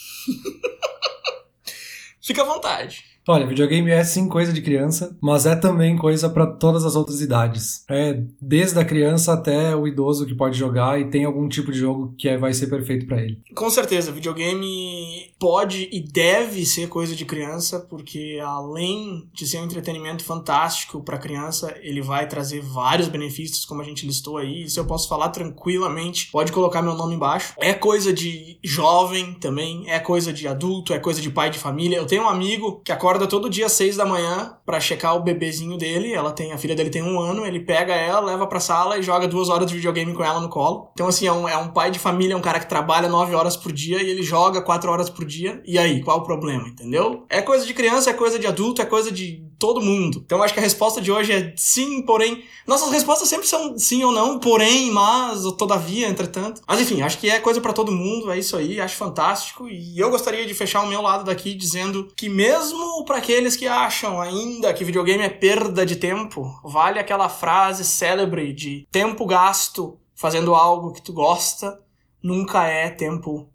[2.22, 3.15] Fica à vontade.
[3.28, 7.22] Olha, videogame é sim coisa de criança, mas é também coisa para todas as outras
[7.22, 7.84] idades.
[7.90, 11.80] É desde a criança até o idoso que pode jogar e tem algum tipo de
[11.80, 13.42] jogo que é, vai ser perfeito para ele.
[13.56, 19.66] Com certeza, videogame pode e deve ser coisa de criança, porque além de ser um
[19.66, 24.66] entretenimento fantástico para criança, ele vai trazer vários benefícios, como a gente listou aí.
[24.66, 26.30] Isso eu posso falar tranquilamente.
[26.32, 27.54] Pode colocar meu nome embaixo.
[27.60, 31.98] É coisa de jovem também, é coisa de adulto, é coisa de pai de família.
[31.98, 35.16] Eu tenho um amigo que acorda acorda todo dia às seis da manhã para checar
[35.16, 36.14] o bebezinho dele.
[36.14, 39.04] Ela tem, a filha dele tem um ano, ele pega ela, leva pra sala e
[39.04, 40.90] joga duas horas de videogame com ela no colo.
[40.94, 43.34] Então, assim, é um, é um pai de família, é um cara que trabalha nove
[43.34, 45.62] horas por dia e ele joga quatro horas por dia.
[45.66, 47.26] E aí, qual o problema, entendeu?
[47.30, 50.22] É coisa de criança, é coisa de adulto, é coisa de todo mundo.
[50.26, 52.44] Então, acho que a resposta de hoje é sim, porém.
[52.68, 56.62] Nossas respostas sempre são sim ou não, porém, mas, ou todavia, entretanto.
[56.68, 59.68] Mas enfim, acho que é coisa para todo mundo, é isso aí, acho fantástico.
[59.68, 63.68] E eu gostaria de fechar o meu lado daqui dizendo que mesmo para aqueles que
[63.68, 70.00] acham ainda que videogame é perda de tempo, vale aquela frase célebre de tempo gasto
[70.16, 71.80] fazendo algo que tu gosta
[72.22, 73.48] nunca é tempo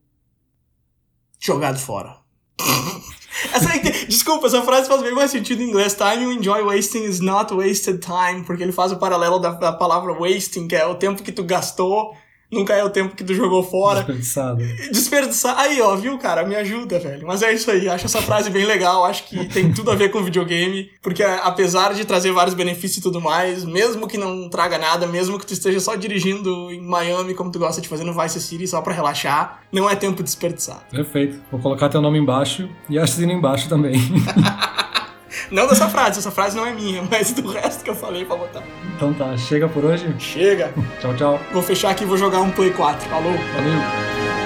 [1.40, 2.18] jogado fora.
[3.52, 5.94] essa, desculpa, essa frase faz bem mais sentido em inglês.
[5.94, 9.72] Time you enjoy wasting is not wasted time, porque ele faz o paralelo da, da
[9.72, 12.14] palavra wasting, que é o tempo que tu gastou
[12.50, 14.00] Nunca é o tempo que tu jogou fora.
[14.00, 14.64] Desperdiçado.
[14.90, 15.58] Desperdiçar.
[15.58, 16.44] Aí, ó, viu, cara?
[16.44, 17.26] Me ajuda, velho.
[17.26, 17.88] Mas é isso aí.
[17.88, 19.04] Acho essa frase bem legal.
[19.04, 20.90] Acho que tem tudo a ver com videogame.
[21.00, 25.38] Porque apesar de trazer vários benefícios e tudo mais, mesmo que não traga nada, mesmo
[25.38, 28.66] que tu esteja só dirigindo em Miami, como tu gosta de fazer no Vice City,
[28.66, 30.82] só pra relaxar, não é tempo desperdiçado.
[30.90, 31.40] Perfeito.
[31.50, 33.94] Vou colocar teu nome embaixo e a assina embaixo também.
[35.50, 38.36] Não dessa frase, essa frase não é minha, mas do resto que eu falei pra
[38.36, 38.62] botar.
[38.96, 40.14] Então tá, chega por hoje?
[40.18, 40.72] Chega.
[41.00, 41.40] tchau, tchau.
[41.52, 43.08] Vou fechar aqui e vou jogar um Play 4.
[43.08, 43.32] Falou.
[43.32, 44.39] Valeu.